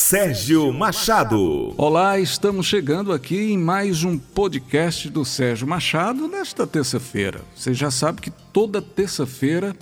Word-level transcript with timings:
Sérgio 0.00 0.72
Machado. 0.72 1.74
Olá, 1.76 2.18
estamos 2.18 2.64
chegando 2.66 3.12
aqui 3.12 3.52
em 3.52 3.58
mais 3.58 4.02
um 4.02 4.18
podcast 4.18 5.10
do 5.10 5.26
Sérgio 5.26 5.68
Machado 5.68 6.26
nesta 6.26 6.66
terça-feira. 6.66 7.42
Você 7.54 7.74
já 7.74 7.90
sabe 7.90 8.22
que 8.22 8.30
toda 8.30 8.80
terça-feira 8.80 9.76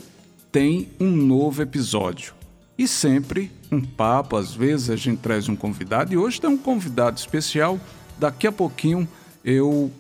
tem 0.51 0.89
um 0.99 1.09
novo 1.09 1.63
episódio. 1.63 2.35
E 2.77 2.89
sempre 2.89 3.51
um 3.71 3.81
papo, 3.81 4.37
às 4.37 4.53
vezes 4.53 4.91
a 4.91 4.97
gente 4.97 5.21
traz 5.21 5.49
um 5.49 5.55
convidado 5.55 6.13
e 6.13 6.17
hoje 6.19 6.41
tem 6.41 6.51
um 6.51 6.59
convidado 6.59 7.17
especial. 7.17 7.79
Daqui 8.19 8.49
a 8.49 8.53
pouquinho 8.53 9.09
eu 9.45 9.91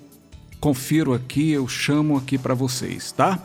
confiro 0.58 1.14
aqui, 1.14 1.52
eu 1.52 1.68
chamo 1.68 2.16
aqui 2.16 2.36
para 2.36 2.54
vocês, 2.54 3.12
tá? 3.12 3.38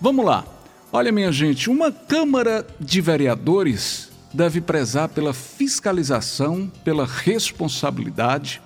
Vamos 0.00 0.24
lá. 0.24 0.44
Olha, 0.92 1.10
minha 1.10 1.32
gente, 1.32 1.68
uma 1.68 1.90
Câmara 1.90 2.64
de 2.78 3.00
Vereadores 3.00 4.15
deve 4.32 4.60
prezar 4.60 5.08
pela 5.08 5.32
fiscalização, 5.32 6.70
pela 6.84 7.06
responsabilidade 7.06 8.60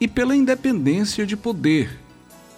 e 0.00 0.06
pela 0.06 0.36
independência 0.36 1.26
de 1.26 1.36
poder. 1.36 1.98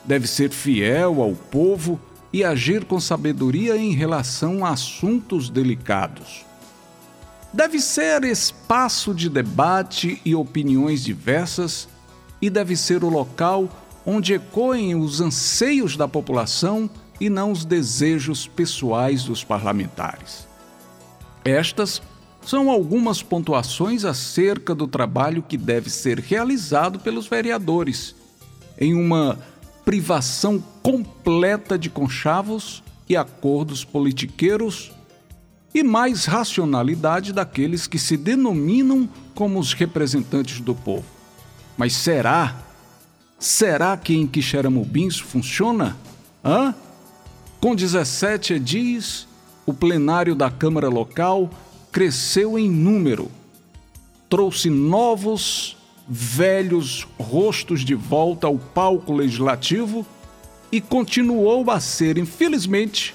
Deve 0.05 0.27
ser 0.27 0.51
fiel 0.51 1.23
ao 1.23 1.35
povo 1.35 2.01
e 2.33 2.45
agir 2.45 2.85
com 2.85 3.01
sabedoria 3.01 3.77
em 3.77 3.93
relação 3.93 4.65
a 4.65 4.71
assuntos 4.71 5.49
delicados. 5.49 6.45
Deve 7.53 7.81
ser 7.81 8.25
espaço 8.25 9.15
de 9.15 9.31
debate 9.31 10.21
e 10.25 10.35
opiniões 10.35 11.03
diversas 11.03 11.89
e 12.43 12.51
deve 12.51 12.77
ser 12.77 13.03
o 13.03 13.09
local 13.09 13.69
onde 14.05 14.35
ecoem 14.35 14.95
os 14.95 15.21
anseios 15.21 15.97
da 15.97 16.07
população 16.07 16.89
e 17.21 17.29
não 17.29 17.51
os 17.51 17.65
desejos 17.65 18.47
pessoais 18.47 19.25
dos 19.25 19.43
parlamentares. 19.43 20.47
Estas 21.45 22.03
são 22.43 22.71
algumas 22.71 23.23
pontuações 23.23 24.05
acerca 24.05 24.75
do 24.75 24.87
trabalho 24.87 25.43
que 25.43 25.57
deve 25.57 25.91
ser 25.91 26.19
realizado 26.19 26.99
pelos 26.99 27.27
vereadores, 27.27 28.15
em 28.81 28.95
uma 28.95 29.39
privação 29.85 30.63
completa 30.83 31.79
de 31.79 31.91
conchavos 31.91 32.83
e 33.09 33.17
acordos 33.17 33.85
politiqueiros 33.85 34.93
e 35.75 35.83
mais 35.83 36.25
racionalidade 36.25 37.33
daqueles 37.33 37.87
que 37.87 37.99
se 37.99 38.17
denominam 38.17 39.09
como 39.35 39.59
os 39.59 39.73
representantes 39.73 40.61
do 40.61 40.75
povo. 40.75 41.05
Mas 41.77 41.95
será? 41.95 42.57
Será 43.39 43.97
que 43.97 44.15
em 44.15 44.27
Quixeramobim 44.27 45.07
isso 45.07 45.25
funciona? 45.25 45.97
Hã? 46.45 46.75
Com 47.61 47.75
17 47.75 48.55
edis, 48.55 49.29
o 49.65 49.73
plenário 49.73 50.35
da 50.35 50.51
Câmara 50.51 50.89
Local 50.89 51.51
cresceu 51.91 52.59
em 52.59 52.71
número, 52.71 53.31
trouxe 54.29 54.69
novos, 54.71 55.77
velhos 56.09 57.07
rostos 57.19 57.85
de 57.85 57.95
volta 57.95 58.47
ao 58.47 58.59
palco 58.59 59.13
legislativo 59.13 60.07
e 60.71 60.81
continuou 60.81 61.71
a 61.71 61.81
ser, 61.81 62.19
infelizmente, 62.19 63.15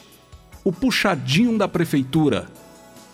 o 0.63 0.71
puxadinho 0.71 1.57
da 1.57 1.67
prefeitura, 1.67 2.47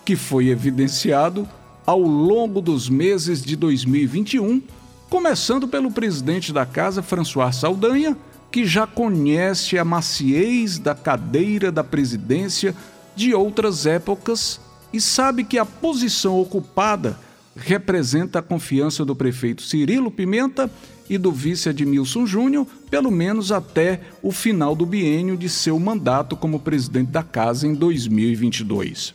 que 0.06 0.16
foi 0.16 0.48
evidenciado 0.48 1.48
ao 1.86 2.00
longo 2.00 2.62
dos 2.62 2.90
meses 2.90 3.42
de 3.42 3.56
2021, 3.56 4.62
começando 5.10 5.68
pelo 5.68 5.92
presidente 5.92 6.54
da 6.54 6.66
casa, 6.66 7.02
François 7.02 7.56
Saldanha, 7.56 8.16
que 8.52 8.66
já 8.66 8.86
conhece 8.86 9.78
a 9.78 9.86
maciez 9.86 10.78
da 10.78 10.96
cadeira 10.96 11.72
da 11.72 11.84
presidência 11.84 12.76
de 13.16 13.34
outras 13.34 13.86
épocas 13.86 14.60
e 14.92 15.00
sabe 15.00 15.44
que 15.44 15.58
a 15.58 15.66
posição 15.66 16.40
ocupada 16.40 17.18
representa 17.56 18.40
a 18.40 18.42
confiança 18.42 19.04
do 19.04 19.16
prefeito 19.16 19.62
Cirilo 19.62 20.10
Pimenta 20.10 20.70
e 21.10 21.18
do 21.18 21.32
vice 21.32 21.70
Admilson 21.70 22.26
Júnior, 22.26 22.66
pelo 22.90 23.12
menos 23.12 23.52
até 23.52 24.02
o 24.22 24.32
final 24.32 24.76
do 24.76 24.86
biênio 24.86 25.36
de 25.36 25.50
seu 25.50 25.80
mandato 25.80 26.36
como 26.36 26.60
presidente 26.60 27.10
da 27.10 27.24
casa 27.24 27.68
em 27.68 27.74
2022. 27.74 29.14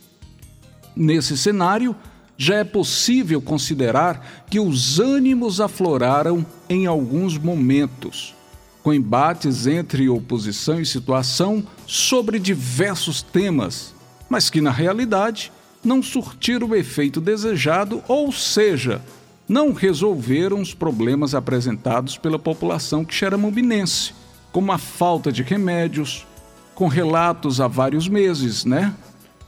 Nesse 0.95 1.37
cenário, 1.37 1.95
já 2.37 2.55
é 2.55 2.63
possível 2.63 3.41
considerar 3.41 4.45
que 4.49 4.59
os 4.59 4.99
ânimos 4.99 5.61
afloraram 5.61 6.45
em 6.69 6.85
alguns 6.85 7.37
momentos, 7.37 8.35
com 8.83 8.93
embates 8.93 9.65
entre 9.65 10.09
oposição 10.09 10.79
e 10.79 10.85
situação 10.85 11.65
sobre 11.87 12.37
diversos 12.37 13.21
temas, 13.21 13.95
mas 14.29 14.49
que 14.49 14.59
na 14.59 14.71
realidade 14.71 15.51
não 15.85 16.01
surtiram 16.01 16.67
o 16.67 16.75
efeito 16.75 17.21
desejado, 17.21 18.03
ou 18.07 18.31
seja, 18.31 19.01
não 19.47 19.71
resolveram 19.71 20.59
os 20.59 20.73
problemas 20.73 21.35
apresentados 21.35 22.17
pela 22.17 22.39
população 22.39 23.05
quixeramobinense, 23.05 24.13
como 24.51 24.71
a 24.71 24.77
falta 24.77 25.31
de 25.31 25.43
remédios, 25.43 26.25
com 26.73 26.87
relatos 26.87 27.61
há 27.61 27.67
vários 27.67 28.07
meses, 28.07 28.65
né? 28.65 28.93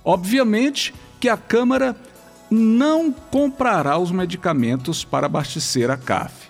Obviamente 0.04 0.94
que 1.20 1.28
a 1.28 1.36
Câmara 1.36 1.96
não 2.50 3.12
comprará 3.12 3.98
os 3.98 4.12
medicamentos 4.12 5.04
para 5.04 5.26
abastecer 5.26 5.90
a 5.90 5.98
CAF. 5.98 6.48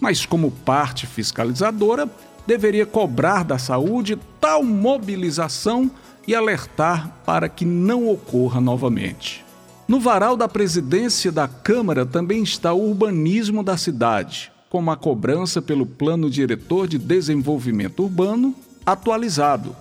Mas, 0.00 0.24
como 0.24 0.50
parte 0.50 1.06
fiscalizadora, 1.06 2.08
deveria 2.46 2.86
cobrar 2.86 3.44
da 3.44 3.58
saúde 3.58 4.18
tal 4.40 4.64
mobilização 4.64 5.90
e 6.26 6.34
alertar 6.34 7.20
para 7.24 7.48
que 7.48 7.64
não 7.64 8.08
ocorra 8.08 8.60
novamente. 8.60 9.44
No 9.88 9.98
varal 9.98 10.36
da 10.36 10.48
presidência 10.48 11.32
da 11.32 11.48
Câmara 11.48 12.06
também 12.06 12.42
está 12.42 12.72
o 12.72 12.88
urbanismo 12.88 13.62
da 13.62 13.76
cidade, 13.76 14.52
como 14.68 14.90
a 14.90 14.96
cobrança 14.96 15.60
pelo 15.60 15.84
Plano 15.84 16.30
Diretor 16.30 16.86
de 16.86 16.96
Desenvolvimento 16.96 18.04
Urbano 18.04 18.54
atualizado, 18.86 19.74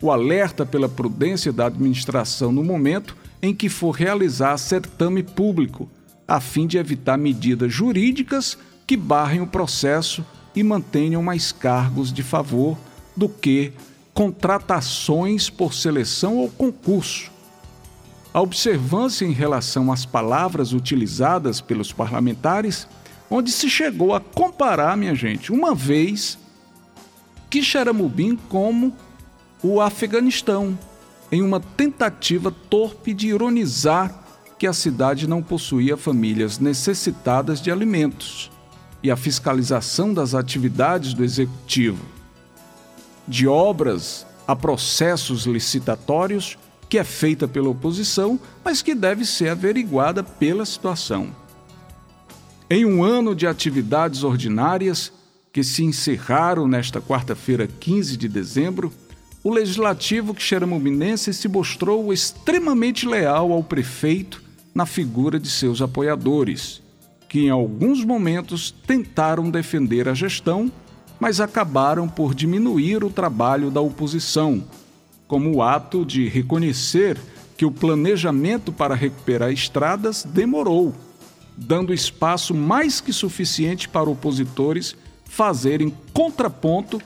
o 0.00 0.10
alerta 0.10 0.64
pela 0.64 0.88
prudência 0.88 1.52
da 1.52 1.66
administração 1.66 2.52
no 2.52 2.62
momento 2.62 3.16
em 3.42 3.54
que 3.54 3.68
for 3.68 3.90
realizar 3.90 4.56
certame 4.58 5.22
público, 5.22 5.88
a 6.26 6.40
fim 6.40 6.66
de 6.66 6.78
evitar 6.78 7.16
medidas 7.16 7.72
jurídicas 7.72 8.58
que 8.86 8.96
barrem 8.96 9.40
o 9.40 9.46
processo 9.46 10.24
e 10.54 10.62
mantenham 10.62 11.22
mais 11.22 11.52
cargos 11.52 12.12
de 12.12 12.22
favor 12.22 12.78
do 13.16 13.28
que 13.28 13.72
contratações 14.16 15.50
por 15.50 15.74
seleção 15.74 16.38
ou 16.38 16.48
concurso. 16.48 17.30
A 18.32 18.40
observância 18.40 19.26
em 19.26 19.32
relação 19.32 19.92
às 19.92 20.06
palavras 20.06 20.72
utilizadas 20.72 21.60
pelos 21.60 21.92
parlamentares, 21.92 22.88
onde 23.30 23.52
se 23.52 23.68
chegou 23.68 24.14
a 24.14 24.20
comparar, 24.20 24.96
minha 24.96 25.14
gente, 25.14 25.52
uma 25.52 25.74
vez 25.74 26.38
Quixeramobim 27.50 28.36
como 28.48 28.96
o 29.62 29.82
Afeganistão, 29.82 30.78
em 31.30 31.42
uma 31.42 31.60
tentativa 31.60 32.50
torpe 32.70 33.12
de 33.12 33.28
ironizar 33.28 34.18
que 34.58 34.66
a 34.66 34.72
cidade 34.72 35.28
não 35.28 35.42
possuía 35.42 35.94
famílias 35.94 36.58
necessitadas 36.58 37.60
de 37.60 37.70
alimentos 37.70 38.50
e 39.02 39.10
a 39.10 39.16
fiscalização 39.16 40.14
das 40.14 40.34
atividades 40.34 41.12
do 41.12 41.22
executivo 41.22 42.15
de 43.26 43.46
obras 43.46 44.26
a 44.46 44.54
processos 44.54 45.44
licitatórios 45.44 46.56
que 46.88 46.98
é 46.98 47.04
feita 47.04 47.48
pela 47.48 47.68
oposição, 47.68 48.38
mas 48.64 48.80
que 48.80 48.94
deve 48.94 49.24
ser 49.24 49.48
averiguada 49.48 50.22
pela 50.22 50.64
situação. 50.64 51.34
Em 52.70 52.84
um 52.84 53.02
ano 53.02 53.34
de 53.34 53.46
atividades 53.46 54.22
ordinárias 54.22 55.12
que 55.52 55.64
se 55.64 55.82
encerraram 55.84 56.68
nesta 56.68 57.00
quarta-feira, 57.00 57.66
15 57.66 58.16
de 58.16 58.28
dezembro, 58.28 58.92
o 59.42 59.50
legislativo 59.50 60.34
quixeramobinense 60.34 61.32
se 61.32 61.48
mostrou 61.48 62.12
extremamente 62.12 63.06
leal 63.06 63.52
ao 63.52 63.62
prefeito 63.62 64.42
na 64.74 64.84
figura 64.84 65.38
de 65.38 65.48
seus 65.48 65.80
apoiadores, 65.80 66.82
que 67.28 67.46
em 67.46 67.50
alguns 67.50 68.04
momentos 68.04 68.74
tentaram 68.86 69.50
defender 69.50 70.08
a 70.08 70.14
gestão 70.14 70.70
mas 71.18 71.40
acabaram 71.40 72.08
por 72.08 72.34
diminuir 72.34 73.02
o 73.04 73.10
trabalho 73.10 73.70
da 73.70 73.80
oposição, 73.80 74.64
como 75.26 75.56
o 75.56 75.62
ato 75.62 76.04
de 76.04 76.28
reconhecer 76.28 77.18
que 77.56 77.64
o 77.64 77.70
planejamento 77.70 78.70
para 78.70 78.94
recuperar 78.94 79.50
estradas 79.50 80.24
demorou, 80.24 80.94
dando 81.56 81.94
espaço 81.94 82.54
mais 82.54 83.00
que 83.00 83.12
suficiente 83.12 83.88
para 83.88 84.10
opositores 84.10 84.94
fazerem 85.24 85.92
contraponto 86.12 87.00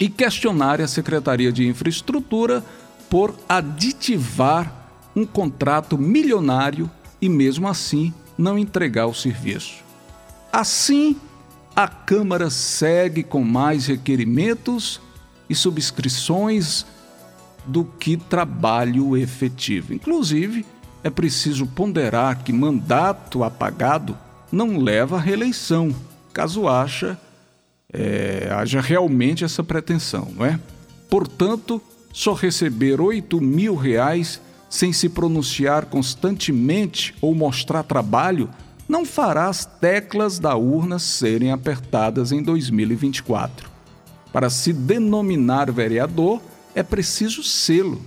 e 0.00 0.08
questionar 0.08 0.80
a 0.80 0.88
Secretaria 0.88 1.52
de 1.52 1.66
Infraestrutura 1.66 2.64
por 3.08 3.34
aditivar 3.48 5.10
um 5.14 5.24
contrato 5.24 5.96
milionário 5.96 6.90
e, 7.20 7.28
mesmo 7.28 7.68
assim, 7.68 8.12
não 8.36 8.58
entregar 8.58 9.06
o 9.06 9.14
serviço. 9.14 9.82
Assim, 10.52 11.16
a 11.74 11.88
Câmara 11.88 12.50
segue 12.50 13.22
com 13.22 13.42
mais 13.42 13.86
requerimentos 13.86 15.00
e 15.48 15.54
subscrições 15.54 16.84
do 17.64 17.84
que 17.84 18.16
trabalho 18.16 19.16
efetivo. 19.16 19.94
Inclusive, 19.94 20.66
é 21.02 21.10
preciso 21.10 21.66
ponderar 21.66 22.42
que 22.42 22.52
mandato 22.52 23.42
apagado 23.42 24.16
não 24.50 24.78
leva 24.78 25.16
à 25.16 25.20
reeleição, 25.20 25.94
caso 26.32 26.68
haja, 26.68 27.18
é, 27.92 28.48
haja 28.52 28.80
realmente 28.80 29.44
essa 29.44 29.62
pretensão, 29.62 30.28
não 30.34 30.44
é? 30.44 30.60
Portanto, 31.08 31.80
só 32.12 32.34
receber 32.34 33.00
oito 33.00 33.40
mil 33.40 33.74
reais 33.74 34.40
sem 34.68 34.92
se 34.92 35.08
pronunciar 35.08 35.86
constantemente 35.86 37.14
ou 37.20 37.34
mostrar 37.34 37.82
trabalho 37.82 38.48
não 38.92 39.06
fará 39.06 39.48
as 39.48 39.64
teclas 39.64 40.38
da 40.38 40.54
urna 40.54 40.98
serem 40.98 41.50
apertadas 41.50 42.30
em 42.30 42.42
2024. 42.42 43.70
Para 44.30 44.50
se 44.50 44.70
denominar 44.70 45.72
vereador, 45.72 46.42
é 46.74 46.82
preciso 46.82 47.42
selo. 47.42 48.02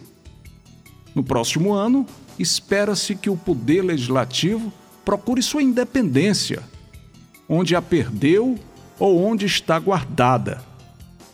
No 1.16 1.24
próximo 1.24 1.74
ano, 1.74 2.06
espera-se 2.38 3.16
que 3.16 3.32
o 3.32 3.36
Poder 3.36 3.82
Legislativo 3.82 4.72
procure 5.04 5.42
sua 5.42 5.64
independência, 5.64 6.62
onde 7.50 7.76
a 7.76 7.82
perdeu 7.82 8.56
ou 9.00 9.26
onde 9.26 9.48
está 9.48 9.80
guardada, 9.80 10.62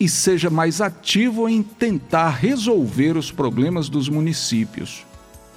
e 0.00 0.08
seja 0.08 0.48
mais 0.48 0.80
ativo 0.80 1.46
em 1.46 1.62
tentar 1.62 2.30
resolver 2.30 3.18
os 3.18 3.30
problemas 3.30 3.90
dos 3.90 4.08
municípios 4.08 5.04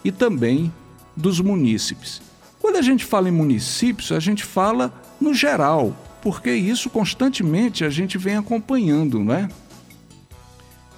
e 0.03 0.12
também 0.12 0.69
dos 1.15 1.39
munícipes. 1.39 2.21
Quando 2.65 2.77
a 2.77 2.81
gente 2.81 3.06
fala 3.06 3.29
em 3.29 3.31
municípios, 3.31 4.12
a 4.12 4.19
gente 4.19 4.44
fala 4.44 4.91
no 5.21 5.35
geral, 5.35 5.95
porque 6.19 6.51
isso 6.51 6.89
constantemente 6.89 7.85
a 7.85 7.91
gente 7.91 8.17
vem 8.17 8.38
acompanhando, 8.38 9.23
não 9.23 9.35
é? 9.35 9.47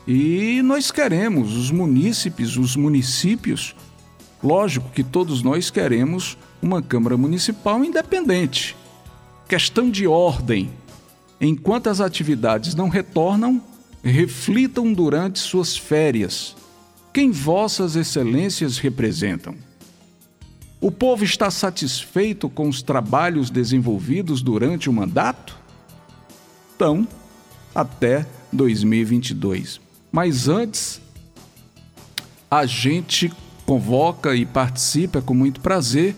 E 0.08 0.62
nós 0.62 0.92
queremos, 0.92 1.58
os 1.58 1.70
munícipes, 1.70 2.56
os 2.56 2.78
municípios, 2.78 3.76
lógico 4.42 4.90
que 4.92 5.04
todos 5.04 5.44
nós 5.44 5.70
queremos 5.70 6.38
uma 6.62 6.82
Câmara 6.82 7.18
Municipal 7.18 7.84
independente. 7.84 8.74
Questão 9.46 9.90
de 9.90 10.08
ordem. 10.08 10.70
Enquanto 11.40 11.90
as 11.90 12.00
atividades 12.00 12.76
não 12.76 12.88
retornam, 12.88 13.62
reflitam 14.02 14.94
durante 14.94 15.38
suas 15.38 15.76
férias. 15.76 16.56
Quem 17.14 17.30
Vossas 17.30 17.98
Excelências 17.98 18.78
representam? 18.78 19.67
O 20.80 20.92
povo 20.92 21.24
está 21.24 21.50
satisfeito 21.50 22.48
com 22.50 22.70
os 22.70 22.82
trabalhos 22.82 23.50
desenvolvidos 23.50 24.42
durante 24.42 24.90
o 24.90 24.94
mandato? 24.94 25.58
Então, 26.76 27.08
até 27.74 28.28
2022. 28.54 29.82
Mas 30.12 30.48
antes, 30.48 31.02
a 32.50 32.66
gente 32.66 33.32
convoca 33.66 34.36
e 34.36 34.46
participa 34.46 35.22
com 35.22 35.34
muito 35.34 35.62
prazer 35.62 36.16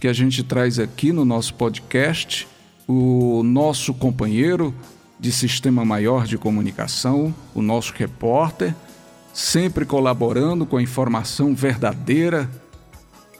que 0.00 0.06
a 0.06 0.12
gente 0.12 0.42
traz 0.42 0.78
aqui 0.78 1.12
no 1.12 1.24
nosso 1.24 1.52
podcast 1.54 2.48
o 2.88 3.42
nosso 3.42 3.92
companheiro 3.92 4.74
de 5.18 5.30
Sistema 5.30 5.84
Maior 5.84 6.26
de 6.26 6.38
Comunicação, 6.38 7.34
o 7.54 7.60
nosso 7.60 7.92
repórter, 7.92 8.74
sempre 9.34 9.84
colaborando 9.84 10.64
com 10.64 10.76
a 10.76 10.82
informação 10.82 11.54
verdadeira, 11.54 12.50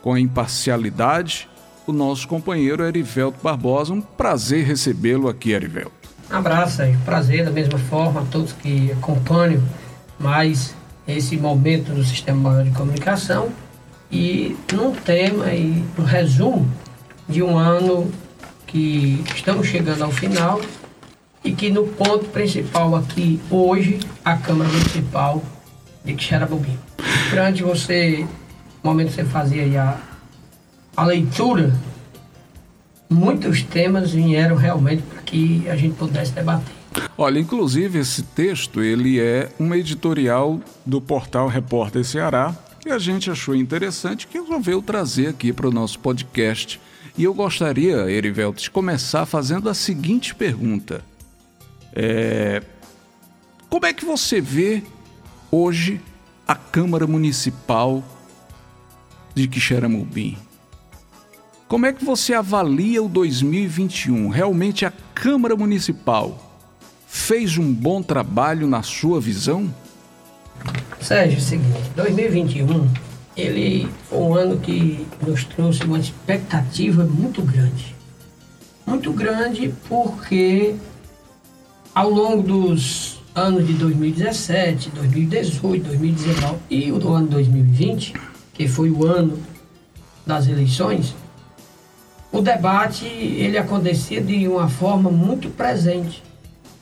com 0.01 0.17
imparcialidade, 0.17 1.49
o 1.85 1.93
nosso 1.93 2.27
companheiro 2.27 2.83
Erivelto 2.83 3.37
Barbosa. 3.41 3.93
Um 3.93 4.01
prazer 4.01 4.65
recebê-lo 4.65 5.27
aqui, 5.27 5.51
Erivelto. 5.51 6.09
Um 6.31 6.35
abraço, 6.35 6.77
Sérgio. 6.77 6.99
Prazer 7.05 7.45
da 7.45 7.51
mesma 7.51 7.77
forma 7.77 8.21
a 8.21 8.25
todos 8.25 8.53
que 8.53 8.91
acompanham 8.91 9.61
mais 10.19 10.73
esse 11.07 11.35
momento 11.37 11.91
do 11.93 12.03
Sistema 12.03 12.51
Maior 12.51 12.63
de 12.63 12.71
Comunicação 12.71 13.49
e 14.11 14.55
num 14.71 14.93
tema 14.93 15.53
e 15.53 15.83
um 15.97 16.03
resumo 16.03 16.69
de 17.27 17.41
um 17.41 17.57
ano 17.57 18.11
que 18.67 19.23
estamos 19.35 19.67
chegando 19.67 20.03
ao 20.03 20.11
final 20.11 20.61
e 21.43 21.51
que 21.51 21.69
no 21.69 21.87
ponto 21.87 22.25
principal 22.25 22.95
aqui 22.95 23.41
hoje, 23.49 23.99
a 24.23 24.37
Câmara 24.37 24.69
Municipal 24.69 25.41
de 26.05 26.13
Quixeramobim. 26.13 26.77
Durante 27.29 27.63
você, 27.63 28.19
no 28.19 28.40
momento 28.83 29.09
que 29.09 29.15
você 29.15 29.25
fazia 29.25 29.81
a, 29.81 29.97
a 31.01 31.05
leitura 31.05 31.73
muitos 33.11 33.61
temas 33.61 34.11
vieram 34.11 34.55
realmente 34.55 35.03
para 35.03 35.21
que 35.21 35.67
a 35.69 35.75
gente 35.75 35.95
pudesse 35.95 36.31
debater. 36.31 36.73
Olha, 37.17 37.39
inclusive 37.39 37.99
esse 37.99 38.23
texto 38.23 38.81
ele 38.81 39.19
é 39.19 39.49
um 39.59 39.75
editorial 39.75 40.59
do 40.85 41.01
portal 41.01 41.47
Repórter 41.47 42.03
Ceará 42.05 42.55
que 42.79 42.89
a 42.89 42.97
gente 42.97 43.29
achou 43.29 43.55
interessante 43.55 44.25
que 44.25 44.39
resolveu 44.39 44.81
trazer 44.81 45.27
aqui 45.27 45.53
para 45.53 45.67
o 45.67 45.71
nosso 45.71 45.99
podcast. 45.99 46.81
E 47.17 47.23
eu 47.23 47.33
gostaria, 47.33 48.09
Erivelto, 48.09 48.61
de 48.61 48.71
começar 48.71 49.25
fazendo 49.25 49.69
a 49.69 49.73
seguinte 49.73 50.33
pergunta: 50.33 51.03
é... 51.93 52.63
como 53.69 53.85
é 53.85 53.93
que 53.93 54.03
você 54.03 54.41
vê 54.41 54.81
hoje 55.51 56.01
a 56.47 56.55
Câmara 56.55 57.05
Municipal 57.05 58.03
de 59.33 59.47
Quixeramobim? 59.47 60.37
Como 61.67 61.85
é 61.85 61.93
que 61.93 62.03
você 62.03 62.33
avalia 62.33 63.01
o 63.01 63.07
2021? 63.07 64.27
Realmente 64.29 64.85
a 64.85 64.91
Câmara 65.15 65.55
Municipal 65.55 66.59
fez 67.07 67.57
um 67.57 67.73
bom 67.73 68.01
trabalho 68.01 68.67
na 68.67 68.83
sua 68.83 69.21
visão? 69.21 69.73
Sérgio, 70.99 71.37
é 71.37 71.39
o 71.39 71.41
seguinte, 71.41 71.91
2021 71.95 72.89
ele 73.35 73.87
foi 74.09 74.19
um 74.19 74.33
ano 74.35 74.59
que 74.59 75.07
nos 75.25 75.45
trouxe 75.45 75.83
uma 75.83 75.97
expectativa 75.97 77.05
muito 77.05 77.41
grande. 77.41 77.95
Muito 78.85 79.11
grande 79.13 79.73
porque 79.87 80.75
ao 81.95 82.09
longo 82.09 82.43
dos 82.43 83.19
anos 83.33 83.65
de 83.65 83.73
2017, 83.73 84.89
2018, 84.89 85.87
2019 85.87 86.57
e 86.69 86.91
o 86.91 87.13
ano 87.13 87.27
2020, 87.27 88.13
que 88.61 88.67
foi 88.67 88.91
o 88.91 89.07
ano 89.07 89.41
das 90.23 90.47
eleições, 90.47 91.15
o 92.31 92.41
debate 92.41 93.07
ele 93.07 93.57
acontecia 93.57 94.21
de 94.21 94.47
uma 94.47 94.69
forma 94.69 95.09
muito 95.09 95.49
presente 95.49 96.21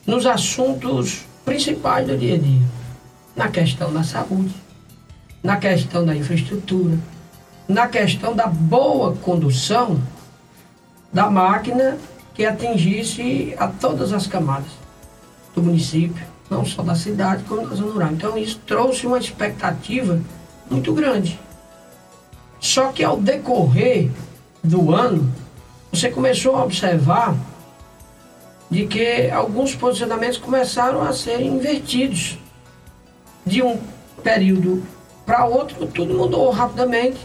nos 0.06 0.26
assuntos 0.26 1.22
principais 1.46 2.06
do 2.06 2.18
dia 2.18 2.36
a 2.36 2.38
dia, 2.38 2.62
na 3.34 3.48
questão 3.48 3.94
da 3.94 4.04
saúde, 4.04 4.54
na 5.42 5.56
questão 5.56 6.06
da 6.06 6.14
infraestrutura, 6.14 7.00
na 7.66 7.88
questão 7.88 8.36
da 8.36 8.46
boa 8.48 9.16
condução 9.16 10.02
da 11.14 11.30
máquina 11.30 11.98
que 12.34 12.46
atingisse 12.46 13.56
a 13.58 13.70
todas 13.70 14.12
as 14.12 14.28
camadas 14.28 14.72
do 15.56 15.64
município, 15.64 16.28
não 16.50 16.66
só 16.66 16.84
da 16.84 16.94
cidade, 16.94 17.46
como 17.46 17.66
da 17.66 17.74
zona 17.74 17.94
rural. 17.94 18.12
Então 18.12 18.38
isso 18.38 18.60
trouxe 18.68 19.08
uma 19.08 19.18
expectativa 19.18 20.20
muito 20.70 20.92
grande. 20.94 21.40
Só 22.60 22.92
que 22.92 23.04
ao 23.04 23.18
decorrer 23.18 24.10
do 24.64 24.94
ano, 24.94 25.32
você 25.92 26.10
começou 26.10 26.56
a 26.56 26.64
observar 26.64 27.36
de 28.70 28.86
que 28.86 29.30
alguns 29.32 29.74
posicionamentos 29.76 30.38
começaram 30.38 31.02
a 31.02 31.12
ser 31.12 31.42
invertidos. 31.42 32.38
De 33.46 33.64
um 33.64 33.80
período 34.22 34.84
para 35.26 35.46
outro, 35.46 35.88
tudo 35.88 36.14
mudou 36.14 36.52
rapidamente. 36.52 37.18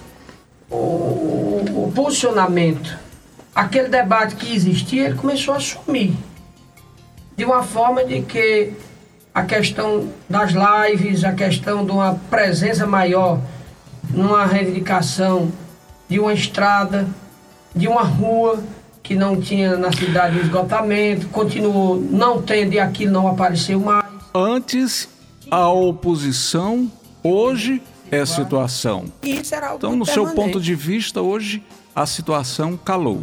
O, 0.71 0.77
o, 0.77 1.85
o, 1.89 1.93
posicionamento, 1.95 2.99
aquele 3.55 3.89
debate 3.89 4.37
que 4.37 4.55
existia, 4.55 5.07
ele 5.07 5.17
começou 5.17 5.55
a 5.55 5.61
sumir. 5.61 6.15
De 7.37 7.45
uma 7.45 7.63
forma 7.63 8.05
de 8.05 8.23
que 8.23 8.73
a 9.35 9.43
questão 9.43 10.09
das 10.29 10.53
lives, 10.53 11.25
a 11.25 11.33
questão 11.33 11.85
de 11.85 11.91
uma 11.91 12.15
presença 12.31 12.87
maior 12.87 13.41
numa 14.11 14.45
reivindicação 14.45 15.51
de 16.09 16.19
uma 16.19 16.33
estrada, 16.33 17.07
de 17.75 17.89
uma 17.89 18.03
rua 18.03 18.63
que 19.03 19.15
não 19.15 19.41
tinha 19.41 19.77
na 19.77 19.93
cidade 19.93 20.39
esgotamento, 20.39 21.29
continuou 21.29 21.97
não 21.97 22.41
tendo 22.41 22.73
e 22.73 22.81
aquilo 22.81 23.13
não 23.13 23.29
apareceu 23.29 23.79
mais. 23.79 24.05
Antes, 24.35 25.09
a 25.51 25.69
oposição, 25.69 26.91
hoje 27.23 27.83
é 28.11 28.21
a 28.21 28.27
situação. 28.27 29.05
Isso 29.23 29.55
era 29.55 29.69
algo 29.69 29.79
então, 29.79 29.97
no 29.97 30.07
seu 30.07 30.27
ponto 30.29 30.61
de 30.61 30.75
vista, 30.75 31.21
hoje 31.21 31.63
a 31.95 32.07
situação 32.07 32.77
calou. 32.77 33.23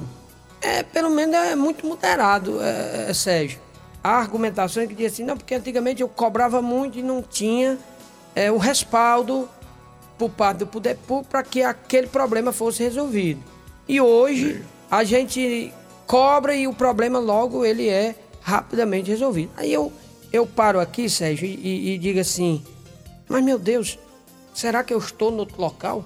É, 0.61 0.83
pelo 0.83 1.09
menos 1.09 1.35
é 1.35 1.55
muito 1.55 1.85
moderado, 1.85 2.61
é, 2.61 3.07
é, 3.09 3.13
Sérgio. 3.13 3.59
Há 4.03 4.17
argumentações 4.17 4.87
que 4.87 4.93
dizem 4.93 5.07
assim, 5.07 5.23
não, 5.23 5.35
porque 5.35 5.55
antigamente 5.55 6.01
eu 6.01 6.07
cobrava 6.07 6.61
muito 6.61 6.99
e 6.99 7.03
não 7.03 7.21
tinha 7.21 7.77
é, 8.35 8.51
o 8.51 8.57
respaldo 8.57 9.49
por 10.21 10.29
parte 10.29 10.59
do 10.59 10.67
poder 10.67 10.97
público 10.97 11.31
para 11.31 11.41
que 11.41 11.63
aquele 11.63 12.05
problema 12.05 12.51
fosse 12.51 12.83
resolvido. 12.83 13.41
E 13.87 13.99
hoje 13.99 14.63
a 14.91 15.03
gente 15.03 15.73
cobra 16.05 16.53
e 16.55 16.67
o 16.67 16.73
problema 16.75 17.17
logo 17.17 17.65
ele 17.65 17.89
é 17.89 18.13
rapidamente 18.39 19.09
resolvido. 19.09 19.51
Aí 19.57 19.73
eu, 19.73 19.91
eu 20.31 20.45
paro 20.45 20.79
aqui, 20.79 21.09
Sérgio, 21.09 21.47
e, 21.47 21.95
e 21.95 21.97
digo 21.97 22.19
assim, 22.19 22.63
mas 23.27 23.43
meu 23.43 23.57
Deus, 23.57 23.97
será 24.53 24.83
que 24.83 24.93
eu 24.93 24.99
estou 24.99 25.31
no 25.31 25.39
outro 25.39 25.59
local? 25.59 26.05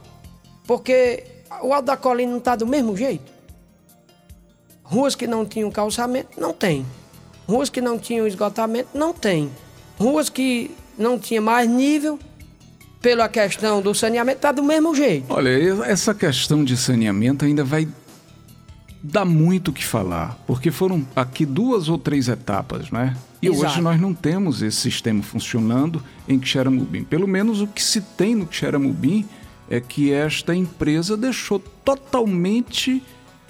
Porque 0.65 1.25
o 1.61 1.73
Alto 1.73 1.87
da 1.87 1.97
Colina 1.97 2.31
não 2.31 2.39
está 2.39 2.55
do 2.55 2.65
mesmo 2.65 2.95
jeito? 2.95 3.29
Ruas 4.81 5.13
que 5.13 5.27
não 5.27 5.45
tinham 5.45 5.69
calçamento, 5.69 6.39
não 6.39 6.53
tem. 6.53 6.85
Ruas 7.49 7.69
que 7.69 7.81
não 7.81 7.99
tinham 7.99 8.25
esgotamento, 8.25 8.91
não 8.93 9.11
tem. 9.11 9.51
Ruas 9.99 10.29
que 10.29 10.71
não 10.97 11.19
tinha 11.19 11.41
mais 11.41 11.69
nível, 11.69 12.17
pela 13.05 13.29
questão 13.29 13.83
do 13.83 13.93
saneamento, 13.93 14.37
está 14.37 14.51
do 14.51 14.63
mesmo 14.63 14.95
jeito. 14.95 15.27
Olha, 15.29 15.51
essa 15.83 16.11
questão 16.11 16.63
de 16.63 16.75
saneamento 16.75 17.45
ainda 17.45 17.63
vai 17.63 17.87
dar 19.03 19.25
muito 19.25 19.67
o 19.67 19.73
que 19.73 19.85
falar, 19.85 20.39
porque 20.47 20.71
foram 20.71 21.05
aqui 21.15 21.45
duas 21.45 21.87
ou 21.87 21.99
três 21.99 22.27
etapas, 22.27 22.89
né? 22.89 23.15
E 23.43 23.47
Exato. 23.47 23.63
hoje 23.63 23.81
nós 23.81 24.01
não 24.01 24.11
temos 24.11 24.63
esse 24.63 24.81
sistema 24.81 25.21
funcionando 25.21 26.03
em 26.27 26.43
Xeramubim. 26.43 27.03
Pelo 27.03 27.27
menos 27.27 27.61
o 27.61 27.67
que 27.67 27.83
se 27.83 28.01
tem 28.01 28.33
no 28.33 28.51
Xeramubim 28.51 29.23
é 29.69 29.79
que 29.79 30.11
esta 30.11 30.55
empresa 30.55 31.15
deixou 31.15 31.59
totalmente 31.59 33.03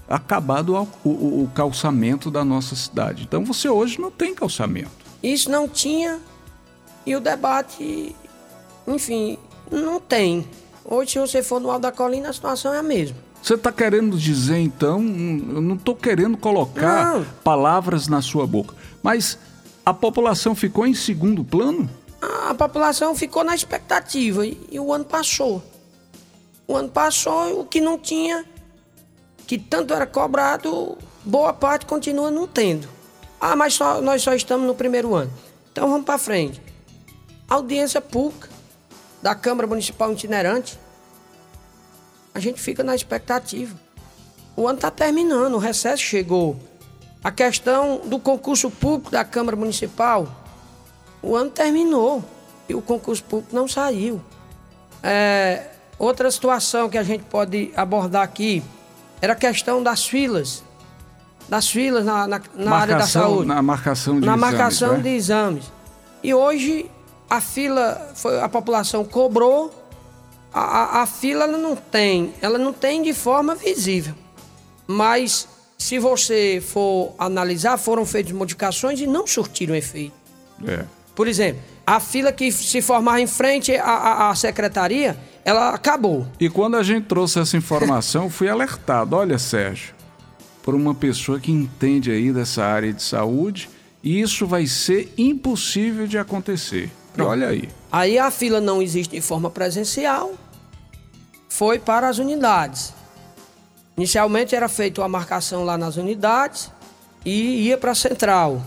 acabado 0.06 0.76
o, 0.76 1.10
o, 1.10 1.44
o, 1.44 1.52
calçamento 1.56 2.30
da 2.30 2.44
nossa 2.44 2.76
cidade. 2.76 3.24
Então 3.24 3.46
você 3.46 3.70
hoje 3.70 4.02
não 4.02 4.12
tem 4.12 4.36
calçamento. 4.36 4.92
Isso 5.24 5.50
não 5.50 5.66
tinha 5.70 6.20
e 7.06 7.16
o 7.16 7.22
debate, 7.22 8.14
enfim, 8.86 9.38
não 9.72 10.00
tem. 10.00 10.48
Hoje, 10.84 11.12
se 11.12 11.20
você 11.20 11.44
for 11.44 11.60
no 11.60 11.70
Alto 11.70 11.82
da 11.82 11.92
Colina, 11.92 12.30
a 12.30 12.34
situação 12.34 12.74
é 12.74 12.78
a 12.78 12.84
mesma. 12.84 13.18
Você 13.42 13.54
está 13.54 13.72
querendo 13.72 14.18
dizer, 14.18 14.58
então, 14.58 14.98
eu 15.00 15.62
não 15.62 15.76
estou 15.76 15.96
querendo 15.96 16.36
colocar 16.36 17.16
não. 17.16 17.26
palavras 17.44 18.08
na 18.08 18.22
sua 18.22 18.48
boca, 18.48 18.76
mas 19.04 19.38
a 19.86 19.94
população 19.94 20.56
ficou 20.56 20.88
em 20.88 20.96
segundo 20.96 21.44
plano? 21.44 21.90
A 22.22 22.56
população 22.56 23.16
ficou 23.16 23.44
na 23.44 23.54
expectativa 23.54 24.46
e, 24.46 24.60
e 24.72 24.80
o 24.80 24.92
ano 24.92 25.06
passou. 25.06 25.64
O 26.68 26.76
ano 26.76 26.90
passou, 26.90 27.60
o 27.62 27.66
que 27.66 27.80
não 27.80 28.00
tinha, 28.00 28.44
que 29.46 29.60
tanto 29.60 29.94
era 29.94 30.08
cobrado, 30.08 30.98
boa 31.24 31.54
parte 31.54 31.86
continua 31.86 32.32
não 32.32 32.48
tendo. 32.48 32.88
Ah, 33.40 33.56
mas 33.56 33.76
só, 33.76 34.02
nós 34.02 34.24
só 34.24 34.34
estamos 34.34 34.66
no 34.66 34.74
primeiro 34.74 35.14
ano. 35.14 35.32
Então 35.72 35.88
vamos 35.88 36.06
para 36.06 36.18
frente. 36.18 36.60
Audiência 37.48 38.02
pública 38.02 38.50
da 39.26 39.34
Câmara 39.34 39.66
Municipal 39.66 40.12
Itinerante 40.12 40.78
a 42.32 42.40
gente 42.40 42.62
fica 42.62 42.84
na 42.84 42.94
expectativa. 42.94 43.76
O 44.56 44.68
ano 44.68 44.76
está 44.76 44.92
terminando, 44.92 45.56
o 45.56 45.58
recesso 45.58 46.04
chegou. 46.04 46.56
A 47.24 47.32
questão 47.32 48.02
do 48.06 48.20
concurso 48.20 48.70
público 48.70 49.10
da 49.10 49.26
Câmara 49.26 49.58
Municipal, 49.58 50.28
o 51.24 51.36
ano 51.36 51.50
terminou 51.50 52.24
e 52.70 52.76
o 52.76 52.84
concurso 52.84 53.24
público 53.24 53.56
não 53.56 53.68
saiu. 53.68 54.22
É, 55.02 55.70
outra 55.98 56.30
situação 56.30 56.88
que 56.88 56.98
a 56.98 57.04
gente 57.04 57.24
pode 57.24 57.72
abordar 57.76 58.22
aqui 58.22 58.62
era 59.20 59.34
a 59.34 59.36
questão 59.36 59.82
das 59.82 60.06
filas. 60.06 60.64
Das 61.50 61.68
filas 61.68 62.06
na, 62.06 62.28
na, 62.28 62.42
na 62.54 62.76
área 62.76 62.96
da 62.96 63.08
saúde. 63.08 63.48
Na 63.48 63.60
marcação 63.64 64.20
de 64.20 64.26
na 64.28 64.34
exames. 64.36 64.52
Na 64.52 64.52
marcação 64.52 64.94
né? 64.98 65.00
de 65.00 65.10
exames. 65.10 65.72
E 66.22 66.32
hoje 66.32 66.92
a 67.30 67.42
fila, 67.42 68.12
foi, 68.16 68.40
a 68.40 68.50
população 68.50 69.04
cobrou 69.04 69.74
a, 70.56 70.62
a, 70.62 71.02
a 71.02 71.06
fila 71.06 71.44
ela 71.44 71.58
não 71.58 71.76
tem, 71.76 72.34
ela 72.42 72.58
não 72.58 72.72
tem 72.72 73.04
de 73.04 73.14
forma 73.14 73.54
visível. 73.56 74.16
Mas 74.88 75.48
se 75.78 76.00
você 76.00 76.64
for 76.66 77.14
analisar, 77.18 77.78
foram 77.78 78.06
feitas 78.06 78.32
modificações 78.32 79.02
e 79.02 79.06
não 79.06 79.28
surtiram 79.28 79.76
efeito. 79.76 80.14
É. 80.66 80.86
Por 81.14 81.28
exemplo, 81.28 81.62
a 81.86 82.00
fila 82.00 82.32
que 82.32 82.52
se 82.52 82.82
formar 82.82 83.20
em 83.20 83.28
frente 83.28 83.76
à, 83.76 84.30
à, 84.30 84.36
secretaria, 84.36 85.18
ela 85.44 85.72
acabou. 85.74 86.26
E 86.40 86.50
quando 86.50 86.78
a 86.78 86.84
gente 86.84 87.06
trouxe 87.06 87.40
essa 87.40 87.58
informação, 87.58 88.30
fui 88.30 88.48
alertado. 88.48 89.16
Olha, 89.16 89.38
Sérgio, 89.38 89.94
por 90.64 90.74
uma 90.74 90.96
pessoa 90.96 91.40
que 91.40 91.52
entende 91.52 92.12
aí 92.12 92.32
dessa 92.32 92.64
área 92.64 92.94
de 92.94 93.04
saúde, 93.04 93.70
isso 94.02 94.48
vai 94.48 94.66
ser 94.68 95.14
impossível 95.18 96.08
de 96.08 96.18
acontecer. 96.18 96.90
E 97.18 97.22
olha 97.22 97.48
aí. 97.50 97.70
Aí 97.92 98.18
a 98.18 98.30
fila 98.32 98.60
não 98.60 98.82
existe 98.82 99.16
de 99.16 99.22
forma 99.22 99.50
presencial, 99.50 100.34
foi 101.50 101.80
para 101.80 102.10
as 102.10 102.18
unidades. 102.18 102.94
Inicialmente 103.98 104.56
era 104.56 104.68
feita 104.68 105.04
a 105.04 105.08
marcação 105.08 105.64
lá 105.64 105.78
nas 105.78 105.96
unidades 105.96 106.70
e 107.24 107.68
ia 107.68 107.78
para 107.78 107.92
a 107.92 107.96
central. 107.96 108.62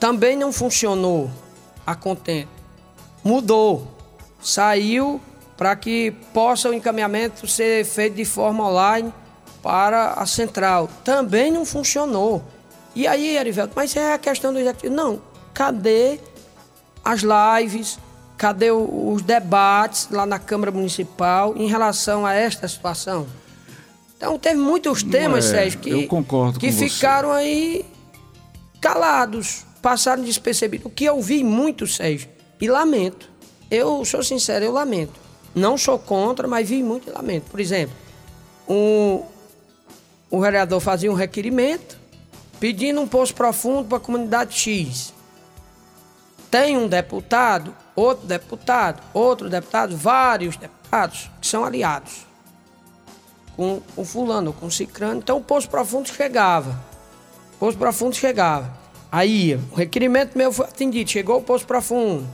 Também 0.00 0.36
não 0.36 0.52
funcionou 0.52 1.30
a 1.86 1.94
contento. 1.94 2.48
Mudou. 3.22 3.88
Saiu 4.40 5.20
para 5.56 5.76
que 5.76 6.10
possa 6.32 6.68
o 6.68 6.74
encaminhamento 6.74 7.46
ser 7.46 7.84
feito 7.84 8.16
de 8.16 8.24
forma 8.24 8.66
online 8.66 9.12
para 9.62 10.12
a 10.12 10.26
central. 10.26 10.88
Também 11.04 11.50
não 11.50 11.64
funcionou. 11.64 12.42
E 12.94 13.06
aí, 13.06 13.36
Erivelto, 13.36 13.72
mas 13.74 13.94
é 13.96 14.12
a 14.12 14.18
questão 14.18 14.52
do 14.52 14.58
executivo. 14.58 14.94
Não, 14.94 15.20
cadê 15.52 16.20
as 17.04 17.22
lives, 17.22 17.98
Cadê 18.36 18.70
os 18.72 19.22
debates 19.22 20.08
lá 20.10 20.26
na 20.26 20.38
Câmara 20.40 20.72
Municipal 20.72 21.54
em 21.56 21.68
relação 21.68 22.26
a 22.26 22.34
esta 22.34 22.66
situação? 22.66 23.26
Então 24.16 24.38
teve 24.38 24.56
muitos 24.56 25.02
temas, 25.02 25.46
é, 25.46 25.50
Sérgio, 25.50 25.80
que, 25.80 25.90
eu 25.90 26.08
concordo 26.08 26.58
que 26.58 26.72
ficaram 26.72 27.28
você. 27.28 27.38
aí 27.38 27.84
calados, 28.80 29.64
passaram 29.80 30.22
despercebidos. 30.22 30.86
O 30.86 30.90
que 30.90 31.04
eu 31.04 31.22
vi 31.22 31.44
muito, 31.44 31.86
Sérgio, 31.86 32.28
e 32.60 32.68
lamento. 32.68 33.30
Eu 33.70 34.04
sou 34.04 34.22
sincero, 34.22 34.64
eu 34.64 34.72
lamento. 34.72 35.14
Não 35.54 35.78
sou 35.78 35.98
contra, 35.98 36.48
mas 36.48 36.68
vi 36.68 36.82
muito 36.82 37.08
e 37.08 37.12
lamento. 37.12 37.50
Por 37.50 37.60
exemplo, 37.60 37.94
um, 38.68 39.22
o 40.28 40.40
vereador 40.40 40.80
fazia 40.80 41.10
um 41.10 41.14
requerimento 41.14 41.98
pedindo 42.58 43.00
um 43.00 43.06
poço 43.06 43.34
profundo 43.34 43.88
para 43.88 43.98
a 43.98 44.00
comunidade 44.00 44.58
X. 44.58 45.13
Tem 46.54 46.76
um 46.78 46.86
deputado 46.86 47.74
outro 47.96 48.28
deputado, 48.28 49.02
outro 49.12 49.50
deputado, 49.50 49.96
vários 49.96 50.56
deputados 50.56 51.28
que 51.40 51.48
são 51.48 51.64
aliados 51.64 52.24
com 53.56 53.82
o 53.96 54.04
fulano, 54.04 54.52
com 54.52 54.66
o 54.66 54.70
cicrano. 54.70 55.18
Então 55.18 55.38
o 55.38 55.40
Poço 55.40 55.68
Profundo 55.68 56.08
chegava. 56.08 56.78
O 57.56 57.58
Poço 57.58 57.76
Profundo 57.76 58.14
chegava. 58.14 58.72
Aí, 59.10 59.58
o 59.72 59.74
requerimento 59.74 60.38
meu 60.38 60.52
foi 60.52 60.66
atendido, 60.66 61.10
chegou 61.10 61.38
o 61.38 61.42
Poço 61.42 61.66
Profundo. 61.66 62.24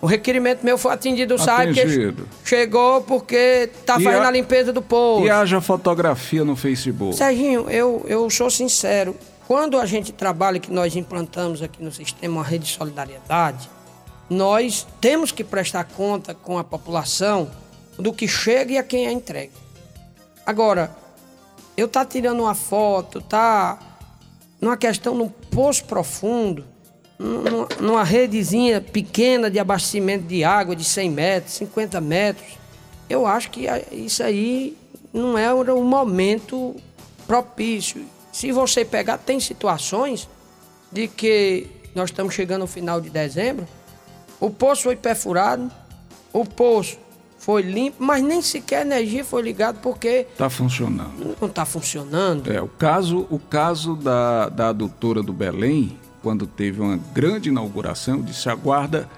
O 0.00 0.06
requerimento 0.06 0.64
meu 0.64 0.78
foi 0.78 0.92
atendido, 0.92 1.36
sabe? 1.36 1.74
Que 1.74 2.14
chegou 2.44 3.02
porque 3.02 3.70
tá 3.84 3.98
e 4.00 4.04
fazendo 4.04 4.22
a, 4.22 4.28
a, 4.28 4.30
limpeza 4.30 4.72
do 4.72 4.82
poço. 4.82 5.26
E 5.26 5.30
haja 5.30 5.60
fotografia 5.60 6.44
no 6.44 6.54
Facebook. 6.54 7.16
Serginho, 7.16 7.68
eu, 7.68 8.04
eu 8.06 8.30
sou 8.30 8.48
sincero. 8.48 9.16
Quando 9.46 9.78
a 9.78 9.86
gente 9.86 10.12
trabalha, 10.12 10.60
que 10.60 10.72
nós 10.72 10.96
implantamos 10.96 11.62
aqui 11.62 11.82
no 11.82 11.92
sistema 11.92 12.36
uma 12.36 12.44
rede 12.44 12.66
de 12.66 12.72
solidariedade, 12.72 13.68
nós 14.30 14.86
temos 15.00 15.30
que 15.32 15.44
prestar 15.44 15.84
conta 15.84 16.34
com 16.34 16.58
a 16.58 16.64
população 16.64 17.50
do 17.98 18.12
que 18.12 18.26
chega 18.26 18.72
e 18.72 18.78
a 18.78 18.82
quem 18.82 19.06
é 19.06 19.12
entregue. 19.12 19.52
Agora, 20.46 20.94
eu 21.76 21.88
tá 21.88 22.04
tirando 22.04 22.40
uma 22.40 22.54
foto, 22.54 23.20
tá 23.20 23.78
numa 24.60 24.76
questão 24.76 25.14
num 25.14 25.28
poço 25.28 25.84
profundo, 25.84 26.64
numa, 27.80 28.02
redezinha 28.02 28.80
pequena 28.80 29.50
de 29.50 29.58
abastecimento 29.58 30.24
de 30.24 30.42
água 30.42 30.74
de 30.74 30.84
100 30.84 31.10
metros, 31.10 31.54
50 31.54 32.00
metros, 32.00 32.46
eu 33.08 33.26
acho 33.26 33.50
que 33.50 33.66
isso 33.92 34.22
aí 34.22 34.76
não 35.12 35.36
é 35.36 35.52
um 35.52 35.84
momento 35.84 36.74
propício. 37.26 38.04
Se 38.32 38.50
você 38.50 38.84
pegar, 38.84 39.18
tem 39.18 39.38
situações 39.38 40.28
de 40.90 41.06
que 41.06 41.66
nós 41.94 42.10
estamos 42.10 42.34
chegando 42.34 42.62
ao 42.62 42.66
final 42.66 43.00
de 43.00 43.10
dezembro, 43.10 43.68
o 44.40 44.50
poço 44.50 44.84
foi 44.84 44.96
perfurado, 44.96 45.70
o 46.32 46.44
poço 46.44 46.98
foi 47.38 47.60
limpo, 47.60 48.02
mas 48.02 48.22
nem 48.22 48.40
sequer 48.40 48.78
a 48.78 48.80
energia 48.82 49.24
foi 49.24 49.42
ligada 49.42 49.78
porque. 49.82 50.26
Está 50.32 50.48
funcionando. 50.48 51.36
Não 51.40 51.48
está 51.48 51.64
funcionando. 51.66 52.50
É, 52.50 52.60
o 52.62 52.68
caso, 52.68 53.26
o 53.30 53.38
caso 53.38 53.94
da, 53.96 54.48
da 54.48 54.68
adutora 54.68 55.22
do 55.22 55.32
Belém, 55.32 55.98
quando 56.22 56.46
teve 56.46 56.80
uma 56.80 56.96
grande 57.12 57.50
inauguração, 57.50 58.22
disse: 58.22 58.48
aguarda, 58.48 59.08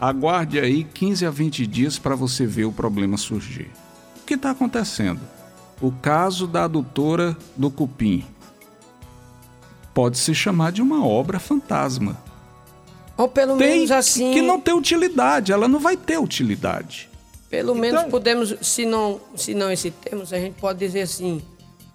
aguarde 0.00 0.58
aí 0.58 0.82
15 0.82 1.26
a 1.26 1.30
20 1.30 1.66
dias 1.66 1.98
para 1.98 2.16
você 2.16 2.44
ver 2.44 2.64
o 2.64 2.72
problema 2.72 3.16
surgir. 3.16 3.70
O 4.20 4.24
que 4.26 4.34
está 4.34 4.50
acontecendo? 4.50 5.20
O 5.80 5.92
caso 5.92 6.46
da 6.46 6.64
adutora 6.64 7.36
do 7.56 7.70
Cupim 7.70 8.24
pode 9.94 10.18
se 10.18 10.34
chamar 10.34 10.72
de 10.72 10.82
uma 10.82 11.06
obra 11.06 11.38
fantasma. 11.38 12.18
Ou 13.16 13.28
pelo 13.28 13.56
tem 13.56 13.70
menos 13.70 13.90
assim. 13.92 14.32
Que 14.32 14.42
não 14.42 14.60
tem 14.60 14.74
utilidade, 14.74 15.52
ela 15.52 15.68
não 15.68 15.78
vai 15.78 15.96
ter 15.96 16.18
utilidade. 16.18 17.08
Pelo 17.48 17.70
então, 17.70 17.80
menos 17.80 18.04
podemos, 18.10 18.56
se 18.60 18.84
não, 18.84 19.20
se 19.36 19.54
não 19.54 19.70
esse 19.70 19.92
termo, 19.92 20.22
a 20.22 20.38
gente 20.38 20.54
pode 20.60 20.80
dizer 20.80 21.02
assim, 21.02 21.40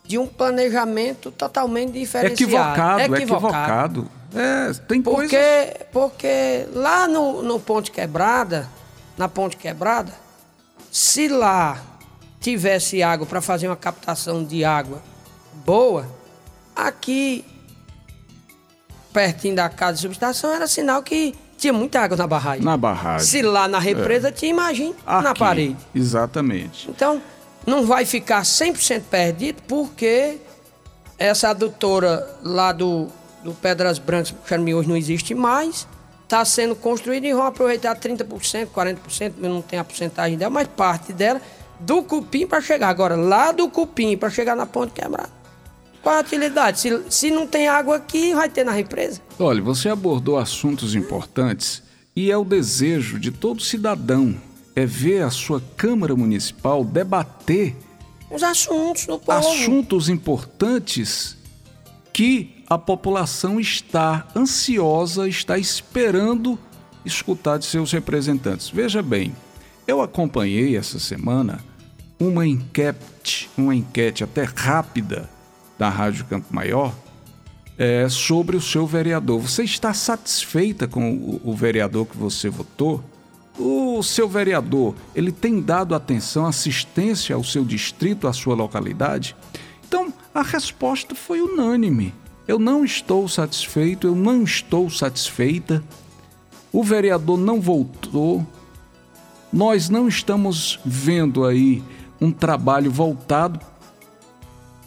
de 0.05 0.17
um 0.17 0.25
planejamento 0.25 1.31
totalmente 1.31 1.91
diferenciado. 1.91 2.41
Equivocado, 2.41 3.15
equivocado. 3.15 3.99
equivocado. 3.99 4.19
É, 4.33 4.73
tem 4.87 5.01
porque, 5.01 5.27
coisas... 5.27 5.87
Porque 5.91 6.65
lá 6.73 7.07
no, 7.07 7.41
no 7.41 7.59
Ponte 7.59 7.91
Quebrada, 7.91 8.69
na 9.17 9.27
Ponte 9.27 9.57
Quebrada, 9.57 10.13
se 10.89 11.27
lá 11.27 11.83
tivesse 12.39 13.03
água 13.03 13.27
para 13.27 13.41
fazer 13.41 13.67
uma 13.67 13.75
captação 13.75 14.43
de 14.43 14.63
água 14.63 15.01
boa, 15.65 16.07
aqui 16.75 17.43
pertinho 19.13 19.55
da 19.55 19.69
casa 19.69 19.93
de 19.93 20.01
subestação 20.01 20.53
era 20.53 20.67
sinal 20.67 21.01
que 21.03 21.35
tinha 21.57 21.73
muita 21.73 21.99
água 21.99 22.17
na 22.17 22.25
barragem. 22.25 22.63
Na 22.63 22.77
barragem. 22.77 23.27
Se 23.27 23.41
lá 23.41 23.67
na 23.67 23.79
represa 23.79 24.31
tinha, 24.31 24.51
imagine 24.51 24.95
na 25.05 25.31
Aqui, 25.31 25.39
parede. 25.39 25.77
Exatamente. 25.93 26.89
Então, 26.89 27.21
não 27.65 27.85
vai 27.85 28.05
ficar 28.05 28.41
100% 28.43 29.03
perdido 29.09 29.61
porque 29.67 30.37
essa 31.17 31.49
adutora 31.49 32.25
lá 32.41 32.71
do, 32.71 33.07
do 33.43 33.53
Pedras 33.53 33.99
Brancas, 33.99 34.31
que 34.31 34.73
hoje 34.73 34.87
não 34.87 34.95
existe 34.95 35.35
mais, 35.35 35.85
está 36.23 36.45
sendo 36.45 36.75
construída 36.75 37.27
e 37.27 37.33
vão 37.33 37.45
aproveitar 37.45 37.95
30%, 37.95 38.67
40%, 38.67 39.33
eu 39.41 39.49
não 39.49 39.61
tenho 39.61 39.81
a 39.81 39.85
porcentagem 39.85 40.37
dela, 40.37 40.49
mas 40.49 40.67
parte 40.67 41.11
dela, 41.11 41.41
do 41.79 42.03
cupim 42.03 42.47
para 42.47 42.61
chegar. 42.61 42.87
Agora, 42.89 43.15
lá 43.15 43.51
do 43.51 43.67
cupim 43.69 44.15
para 44.15 44.29
chegar 44.29 44.55
na 44.55 44.65
ponte 44.65 44.93
quebrada. 44.93 45.38
Qual 46.01 46.15
a 46.15 46.21
utilidade? 46.21 46.79
Se, 46.79 47.03
se 47.09 47.31
não 47.31 47.45
tem 47.45 47.67
água 47.67 47.97
aqui, 47.97 48.33
vai 48.33 48.49
ter 48.49 48.63
na 48.63 48.71
represa. 48.71 49.21
Olha, 49.37 49.61
você 49.61 49.89
abordou 49.89 50.37
assuntos 50.37 50.95
importantes 50.95 51.83
e 52.15 52.31
é 52.31 52.37
o 52.37 52.45
desejo 52.45 53.19
de 53.19 53.31
todo 53.31 53.61
cidadão 53.61 54.35
é 54.75 54.85
ver 54.85 55.23
a 55.23 55.29
sua 55.29 55.61
Câmara 55.75 56.15
Municipal 56.15 56.85
debater 56.85 57.75
Os 58.31 58.43
assuntos 58.43 59.05
do 59.05 59.19
povo. 59.19 59.37
assuntos 59.37 60.07
importantes 60.07 61.37
que 62.13 62.63
a 62.69 62.77
população 62.77 63.59
está 63.59 64.27
ansiosa, 64.35 65.27
está 65.27 65.57
esperando 65.57 66.57
escutar 67.03 67.57
de 67.57 67.65
seus 67.65 67.91
representantes. 67.91 68.69
Veja 68.69 69.01
bem, 69.01 69.35
eu 69.87 70.01
acompanhei 70.01 70.77
essa 70.77 70.99
semana 70.99 71.59
uma 72.19 72.45
enquete, 72.45 73.49
uma 73.57 73.73
enquete 73.73 74.23
até 74.23 74.43
rápida 74.43 75.29
da 75.79 75.87
Rádio 75.87 76.25
Campo 76.25 76.53
Maior 76.53 76.93
é, 77.77 78.09
sobre 78.09 78.57
o 78.57 78.61
seu 78.61 78.85
vereador. 78.85 79.39
Você 79.39 79.63
está 79.63 79.93
satisfeita 79.93 80.85
com 80.85 81.13
o, 81.13 81.41
o 81.45 81.55
vereador 81.55 82.05
que 82.05 82.17
você 82.17 82.49
votou? 82.49 83.01
O 83.57 84.03
seu 84.03 84.27
vereador, 84.27 84.93
ele 85.15 85.31
tem 85.31 85.61
dado 85.61 85.95
atenção, 85.95 86.45
assistência 86.45 87.33
ao 87.33 87.43
seu 87.45 87.63
distrito, 87.63 88.27
à 88.27 88.33
sua 88.33 88.55
localidade? 88.55 89.35
Então, 89.87 90.13
a 90.35 90.41
resposta 90.41 91.15
foi 91.15 91.41
unânime. 91.41 92.13
Eu 92.45 92.59
não 92.59 92.83
estou 92.83 93.27
satisfeito, 93.29 94.05
eu 94.05 94.15
não 94.15 94.43
estou 94.43 94.89
satisfeita. 94.89 95.81
O 96.73 96.83
vereador 96.83 97.37
não 97.37 97.61
voltou. 97.61 98.45
Nós 99.51 99.89
não 99.89 100.09
estamos 100.09 100.79
vendo 100.85 101.45
aí 101.45 101.81
um 102.19 102.31
trabalho 102.31 102.91
voltado 102.91 103.68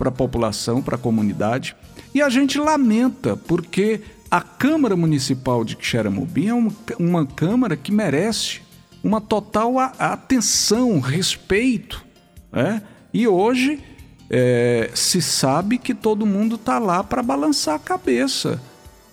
para 0.02 0.08
a 0.08 0.12
população, 0.12 0.82
para 0.82 0.96
a 0.96 0.98
comunidade. 0.98 1.76
E 2.12 2.20
a 2.20 2.28
gente 2.28 2.58
lamenta, 2.58 3.36
porque 3.36 4.00
a 4.28 4.40
Câmara 4.40 4.96
Municipal 4.96 5.62
de 5.62 5.78
Xeramobim 5.80 6.48
é 6.48 6.54
uma, 6.54 6.72
uma 6.98 7.24
Câmara 7.24 7.76
que 7.76 7.92
merece 7.92 8.62
uma 9.04 9.20
total 9.20 9.78
atenção, 9.78 10.98
respeito. 10.98 12.04
Né? 12.50 12.82
E 13.14 13.28
hoje 13.28 13.80
é, 14.28 14.90
se 14.92 15.22
sabe 15.22 15.78
que 15.78 15.94
todo 15.94 16.26
mundo 16.26 16.56
está 16.56 16.80
lá 16.80 17.04
para 17.04 17.22
balançar 17.22 17.76
a 17.76 17.78
cabeça. 17.78 18.60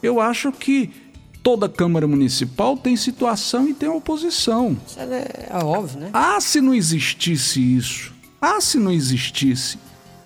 Eu 0.02 0.20
acho 0.20 0.52
que 0.52 0.90
toda 1.44 1.70
Câmara 1.70 2.08
Municipal 2.08 2.76
tem 2.76 2.98
situação 2.98 3.70
e 3.70 3.76
tem 3.76 3.88
oposição. 3.88 4.76
Isso 4.88 5.00
é, 5.00 5.50
é 5.52 5.64
óbvio, 5.64 6.00
né? 6.00 6.10
Ah, 6.12 6.42
se 6.42 6.60
não 6.60 6.74
existisse 6.74 7.60
isso. 7.78 8.12
Ah, 8.42 8.60
se 8.60 8.80
não 8.80 8.92
existisse. 8.92 9.78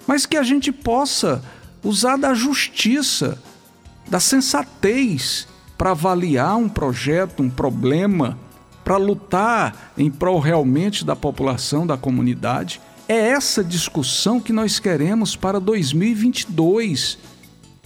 Mas 0.07 0.25
que 0.25 0.37
a 0.37 0.43
gente 0.43 0.71
possa 0.71 1.43
usar 1.83 2.17
da 2.17 2.33
justiça, 2.33 3.37
da 4.07 4.19
sensatez 4.19 5.47
para 5.77 5.91
avaliar 5.91 6.55
um 6.55 6.69
projeto, 6.69 7.43
um 7.43 7.49
problema, 7.49 8.37
para 8.83 8.97
lutar 8.97 9.93
em 9.97 10.11
prol 10.11 10.39
realmente 10.39 11.05
da 11.05 11.15
população, 11.15 11.87
da 11.87 11.97
comunidade. 11.97 12.81
É 13.07 13.29
essa 13.29 13.63
discussão 13.63 14.39
que 14.39 14.53
nós 14.53 14.79
queremos 14.79 15.35
para 15.35 15.59
2022. 15.59 17.17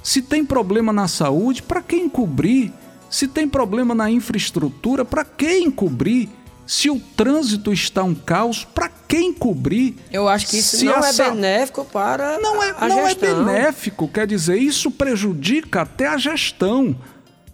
Se 0.04 0.22
tem 0.22 0.46
problema 0.46 0.94
na 0.94 1.08
saúde, 1.08 1.62
para 1.62 1.82
quem 1.82 2.08
cobrir? 2.08 2.72
Se 3.10 3.28
tem 3.28 3.48
problema 3.48 3.96
na 3.96 4.10
infraestrutura, 4.12 5.06
para 5.06 5.24
quem 5.24 5.72
cobrir? 5.72 6.30
Se 6.68 6.90
o 6.90 7.00
trânsito 7.00 7.72
está 7.72 8.04
um 8.04 8.14
caos, 8.14 8.66
para 8.66 8.90
quem 9.08 9.34
cobrir? 9.34 9.96
Eu 10.12 10.28
acho 10.28 10.48
que 10.48 10.58
isso 10.58 10.84
não 10.84 10.96
é 10.96 11.00
essa- 11.10 11.30
benéfico 11.32 11.86
para 11.86 12.38
Não 12.40 12.62
é, 12.62 12.76
a 12.78 12.88
não 12.90 13.00
é 13.00 13.10
gestão. 13.10 13.46
benéfico, 13.46 14.08
quer 14.10 14.28
dizer, 14.28 14.58
isso 14.58 14.92
prejudica 14.92 15.82
até 15.84 16.08
a 16.08 16.18
gestão. 16.18 16.94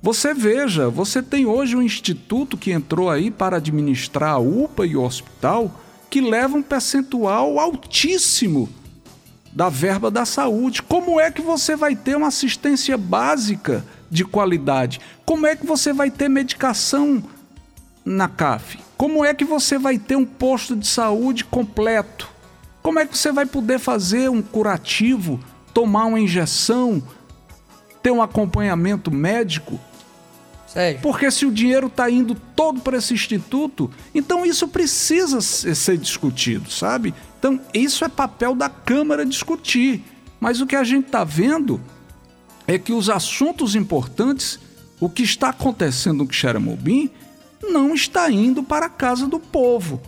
Você 0.01 0.33
veja, 0.33 0.89
você 0.89 1.21
tem 1.21 1.45
hoje 1.45 1.75
um 1.77 1.81
instituto 1.81 2.57
que 2.57 2.71
entrou 2.71 3.09
aí 3.09 3.29
para 3.29 3.57
administrar 3.57 4.31
a 4.33 4.39
UPA 4.39 4.85
e 4.87 4.95
o 4.97 5.03
hospital, 5.03 5.79
que 6.09 6.19
leva 6.19 6.57
um 6.57 6.63
percentual 6.63 7.59
altíssimo 7.59 8.67
da 9.53 9.69
verba 9.69 10.09
da 10.09 10.25
saúde. 10.25 10.81
Como 10.81 11.19
é 11.19 11.29
que 11.31 11.41
você 11.41 11.75
vai 11.75 11.95
ter 11.95 12.17
uma 12.17 12.27
assistência 12.27 12.97
básica 12.97 13.85
de 14.09 14.25
qualidade? 14.25 14.99
Como 15.23 15.45
é 15.45 15.55
que 15.55 15.65
você 15.65 15.93
vai 15.93 16.09
ter 16.11 16.27
medicação 16.27 17.23
na 18.03 18.27
CAF? 18.27 18.79
Como 18.97 19.23
é 19.25 19.33
que 19.33 19.43
você 19.43 19.77
vai 19.77 19.97
ter 19.97 20.15
um 20.15 20.25
posto 20.25 20.75
de 20.75 20.87
saúde 20.87 21.43
completo? 21.45 22.29
Como 22.81 22.99
é 22.99 23.05
que 23.05 23.17
você 23.17 23.31
vai 23.31 23.45
poder 23.45 23.79
fazer 23.79 24.29
um 24.29 24.41
curativo, 24.41 25.39
tomar 25.73 26.05
uma 26.05 26.19
injeção, 26.19 27.01
ter 28.01 28.11
um 28.11 28.21
acompanhamento 28.21 29.09
médico? 29.11 29.79
Porque 31.01 31.29
se 31.29 31.45
o 31.45 31.51
dinheiro 31.51 31.87
está 31.87 32.09
indo 32.09 32.35
todo 32.55 32.81
para 32.81 32.97
esse 32.97 33.13
instituto, 33.13 33.91
então 34.13 34.45
isso 34.45 34.67
precisa 34.67 35.39
se- 35.39 35.73
ser 35.75 35.97
discutido, 35.97 36.69
sabe? 36.71 37.13
Então 37.39 37.59
isso 37.73 38.03
é 38.03 38.09
papel 38.09 38.55
da 38.55 38.69
Câmara 38.69 39.25
discutir. 39.25 40.03
Mas 40.39 40.59
o 40.61 40.65
que 40.65 40.75
a 40.75 40.83
gente 40.83 41.05
está 41.05 41.23
vendo 41.23 41.79
é 42.67 42.77
que 42.79 42.91
os 42.91 43.09
assuntos 43.09 43.75
importantes, 43.75 44.59
o 44.99 45.07
que 45.09 45.21
está 45.23 45.49
acontecendo 45.49 46.23
no 46.23 46.33
Xeramobim, 46.33 47.09
não 47.71 47.93
está 47.93 48.29
indo 48.31 48.63
para 48.63 48.85
a 48.87 48.89
casa 48.89 49.27
do 49.27 49.39
povo. 49.39 50.01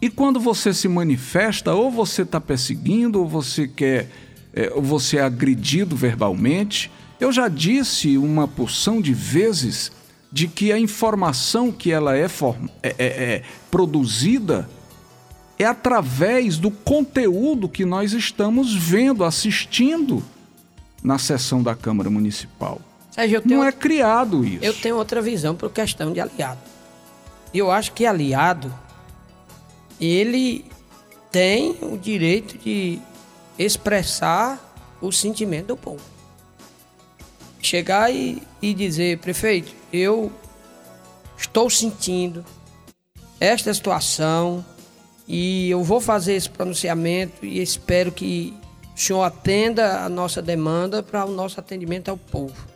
E 0.00 0.08
quando 0.08 0.38
você 0.38 0.72
se 0.72 0.86
manifesta, 0.86 1.74
ou 1.74 1.90
você 1.90 2.22
está 2.22 2.40
perseguindo, 2.40 3.20
ou 3.20 3.26
você 3.28 3.66
quer, 3.66 4.08
é, 4.54 4.70
ou 4.74 4.82
você 4.82 5.16
é 5.16 5.22
agredido 5.22 5.96
verbalmente. 5.96 6.90
Eu 7.18 7.32
já 7.32 7.48
disse 7.48 8.16
uma 8.16 8.46
porção 8.46 9.00
de 9.00 9.12
vezes 9.12 9.90
de 10.30 10.46
que 10.46 10.70
a 10.70 10.78
informação 10.78 11.72
que 11.72 11.90
ela 11.90 12.16
é, 12.16 12.28
form- 12.28 12.68
é- 12.82 12.94
é- 12.98 13.06
é 13.06 13.42
produzida 13.70 14.68
é 15.58 15.64
através 15.64 16.56
do 16.58 16.70
conteúdo 16.70 17.68
que 17.68 17.84
nós 17.84 18.12
estamos 18.12 18.72
vendo, 18.72 19.24
assistindo 19.24 20.22
na 21.02 21.18
sessão 21.18 21.60
da 21.62 21.74
Câmara 21.74 22.08
Municipal. 22.08 22.80
Sérgio 23.18 23.38
eu, 23.38 23.42
tenho, 23.42 23.60
Não 23.60 23.66
é 23.66 23.72
criado 23.72 24.44
isso. 24.44 24.64
eu 24.64 24.72
tenho 24.72 24.96
outra 24.96 25.20
visão 25.20 25.56
por 25.56 25.72
questão 25.72 26.12
de 26.12 26.20
aliado. 26.20 26.60
Eu 27.52 27.68
acho 27.68 27.92
que 27.92 28.06
aliado, 28.06 28.72
ele 30.00 30.64
tem 31.32 31.76
o 31.82 31.98
direito 31.98 32.56
de 32.58 33.00
expressar 33.58 34.72
o 35.00 35.10
sentimento 35.10 35.66
do 35.66 35.76
povo. 35.76 36.04
Chegar 37.60 38.08
e, 38.14 38.40
e 38.62 38.72
dizer, 38.72 39.18
prefeito, 39.18 39.74
eu 39.92 40.30
estou 41.36 41.68
sentindo 41.68 42.44
esta 43.40 43.74
situação 43.74 44.64
e 45.26 45.68
eu 45.68 45.82
vou 45.82 46.00
fazer 46.00 46.34
esse 46.34 46.48
pronunciamento 46.48 47.44
e 47.44 47.60
espero 47.60 48.12
que 48.12 48.54
o 48.94 49.00
senhor 49.00 49.24
atenda 49.24 50.04
a 50.04 50.08
nossa 50.08 50.40
demanda 50.40 51.02
para 51.02 51.24
o 51.24 51.32
nosso 51.32 51.58
atendimento 51.58 52.10
ao 52.10 52.16
povo. 52.16 52.67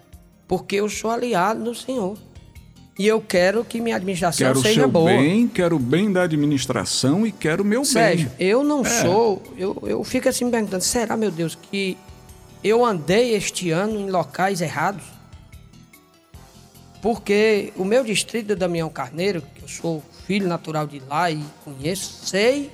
Porque 0.52 0.76
eu 0.76 0.86
sou 0.90 1.10
aliado 1.10 1.64
do 1.64 1.74
senhor. 1.74 2.14
E 2.98 3.06
eu 3.06 3.22
quero 3.22 3.64
que 3.64 3.80
minha 3.80 3.96
administração 3.96 4.48
Quero 4.48 4.58
o 4.58 4.62
seja 4.62 4.80
seu 4.82 4.90
boa. 4.90 5.10
bem, 5.10 5.48
quero 5.48 5.76
o 5.76 5.78
bem 5.78 6.12
da 6.12 6.24
administração 6.24 7.26
e 7.26 7.32
quero 7.32 7.62
o 7.62 7.66
meu 7.66 7.86
Sérgio, 7.86 8.28
bem. 8.36 8.48
eu 8.48 8.62
não 8.62 8.82
É. 8.84 9.00
sou. 9.02 9.42
Eu, 9.56 9.82
eu 9.86 10.04
fico 10.04 10.28
assim 10.28 10.44
me 10.44 10.50
perguntando: 10.50 10.82
será, 10.84 11.16
meu 11.16 11.30
Deus, 11.30 11.54
que 11.54 11.96
eu 12.62 12.84
andei 12.84 13.34
este 13.34 13.70
ano 13.70 13.98
em 13.98 14.10
locais 14.10 14.60
errados? 14.60 15.04
Porque 17.00 17.72
o 17.74 17.82
meu 17.86 18.04
distrito 18.04 18.48
de 18.48 18.54
Damião 18.54 18.90
Carneiro, 18.90 19.42
que 19.54 19.62
eu 19.62 19.68
sou 19.68 20.02
filho 20.26 20.46
natural 20.46 20.86
de 20.86 21.00
lá 21.08 21.30
e 21.30 21.42
conheço, 21.64 22.26
sei 22.26 22.70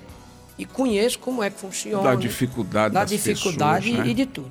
e 0.59 0.64
conheço 0.67 1.21
como 1.21 1.45
é 1.45 1.49
que 1.49 1.61
funciona. 1.61 2.03
Da 2.03 2.17
dificuldade 2.17 2.93
da 2.93 3.01
das 3.03 3.11
dificuldade 3.11 3.85
pessoas, 3.87 4.05
né? 4.05 4.11
e 4.11 4.14
de 4.14 4.27
tudo. 4.27 4.51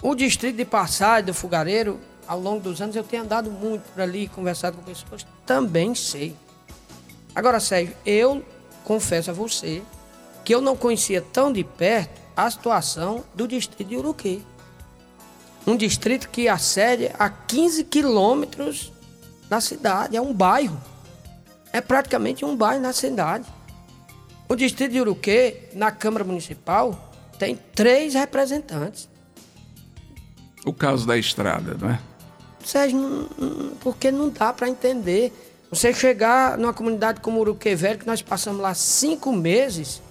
O 0.00 0.14
distrito 0.14 0.56
de 0.56 0.64
Passagem 0.64 1.24
do 1.26 1.34
Fogareiro, 1.34 1.98
ao 2.26 2.38
longo 2.40 2.60
dos 2.60 2.80
anos, 2.80 2.96
eu 2.96 3.04
tenho 3.04 3.22
andado 3.22 3.50
muito 3.50 3.82
por 3.92 4.00
ali, 4.00 4.28
conversado 4.28 4.76
com 4.76 4.82
pessoas, 4.82 5.26
também 5.44 5.94
sei. 5.94 6.36
Agora, 7.34 7.60
Sérgio, 7.60 7.94
eu 8.04 8.44
confesso 8.84 9.30
a 9.30 9.34
você 9.34 9.82
que 10.44 10.54
eu 10.54 10.60
não 10.60 10.76
conhecia 10.76 11.20
tão 11.20 11.52
de 11.52 11.64
perto 11.64 12.20
a 12.36 12.50
situação 12.50 13.24
do 13.34 13.46
distrito 13.46 13.88
de 13.88 13.96
Uruquê. 13.96 14.40
Um 15.66 15.76
distrito 15.76 16.28
que 16.28 16.48
a 16.48 16.58
sede 16.58 17.10
a 17.18 17.28
15 17.30 17.84
quilômetros 17.84 18.92
da 19.48 19.60
cidade, 19.60 20.16
é 20.16 20.20
um 20.20 20.32
bairro. 20.32 20.80
É 21.72 21.80
praticamente 21.80 22.44
um 22.44 22.56
bairro 22.56 22.80
na 22.80 22.92
cidade. 22.92 23.44
O 24.48 24.56
distrito 24.56 24.92
de 24.92 25.00
Uruquê, 25.00 25.68
na 25.74 25.90
Câmara 25.90 26.24
Municipal, 26.24 27.12
tem 27.38 27.56
três 27.74 28.14
representantes. 28.14 29.08
O 30.64 30.72
caso 30.72 31.06
da 31.06 31.18
estrada, 31.18 31.76
não 31.80 31.90
é? 31.90 32.00
Sérgio, 32.68 33.28
porque 33.80 34.10
não 34.10 34.28
dá 34.28 34.52
para 34.52 34.68
entender. 34.68 35.32
Você 35.70 35.92
chegar 35.94 36.58
numa 36.58 36.72
comunidade 36.72 37.20
como 37.20 37.40
Uruquê 37.40 37.74
Velho, 37.74 37.98
que 37.98 38.06
nós 38.06 38.20
passamos 38.20 38.60
lá 38.60 38.74
cinco 38.74 39.32
meses, 39.32 40.02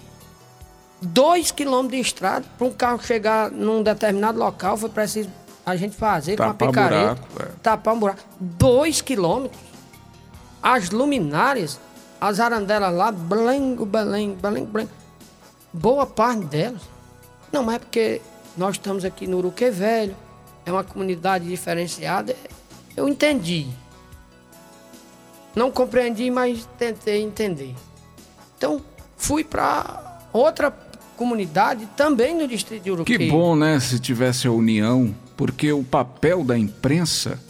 dois 1.00 1.52
quilômetros 1.52 2.00
de 2.00 2.00
estrada, 2.00 2.44
para 2.58 2.66
um 2.66 2.72
carro 2.72 3.00
chegar 3.02 3.50
num 3.50 3.82
determinado 3.82 4.38
local, 4.38 4.76
foi 4.76 4.88
preciso 4.88 5.30
a 5.64 5.76
gente 5.76 5.96
fazer 5.96 6.36
tapar 6.36 6.54
com 6.56 6.64
a 6.64 6.68
picareta. 6.68 7.14
Buraco, 7.14 7.42
é. 7.42 7.46
Tapar 7.62 7.94
um 7.94 7.98
buraco. 7.98 8.20
Dois 8.40 9.00
quilômetros. 9.00 9.60
As 10.60 10.90
luminárias, 10.90 11.78
as 12.20 12.40
arandelas 12.40 12.92
lá, 12.92 13.12
blengo, 13.12 13.86
belengo, 13.86 14.36
belengo, 14.36 14.66
belengo. 14.66 14.90
Boa 15.72 16.06
parte 16.06 16.44
delas. 16.46 16.82
Não, 17.52 17.62
mas 17.62 17.76
é 17.76 17.78
porque 17.78 18.20
nós 18.56 18.76
estamos 18.76 19.04
aqui 19.04 19.26
no 19.26 19.38
Uruque 19.38 19.70
Velho, 19.70 20.16
é 20.64 20.72
uma 20.72 20.84
comunidade 20.84 21.48
diferenciada. 21.48 22.36
Eu 22.96 23.08
entendi. 23.08 23.66
Não 25.54 25.70
compreendi, 25.70 26.30
mas 26.30 26.68
tentei 26.78 27.22
entender. 27.22 27.74
Então, 28.56 28.80
fui 29.16 29.44
para 29.44 30.28
outra 30.32 30.70
comunidade 31.16 31.86
também 31.96 32.36
no 32.36 32.48
distrito 32.48 32.82
de 32.82 32.90
Uruque. 32.90 33.18
Que 33.18 33.28
bom, 33.28 33.54
né, 33.54 33.78
se 33.78 33.98
tivesse 33.98 34.46
a 34.46 34.50
união 34.50 35.14
porque 35.36 35.72
o 35.72 35.82
papel 35.82 36.44
da 36.44 36.58
imprensa 36.58 37.40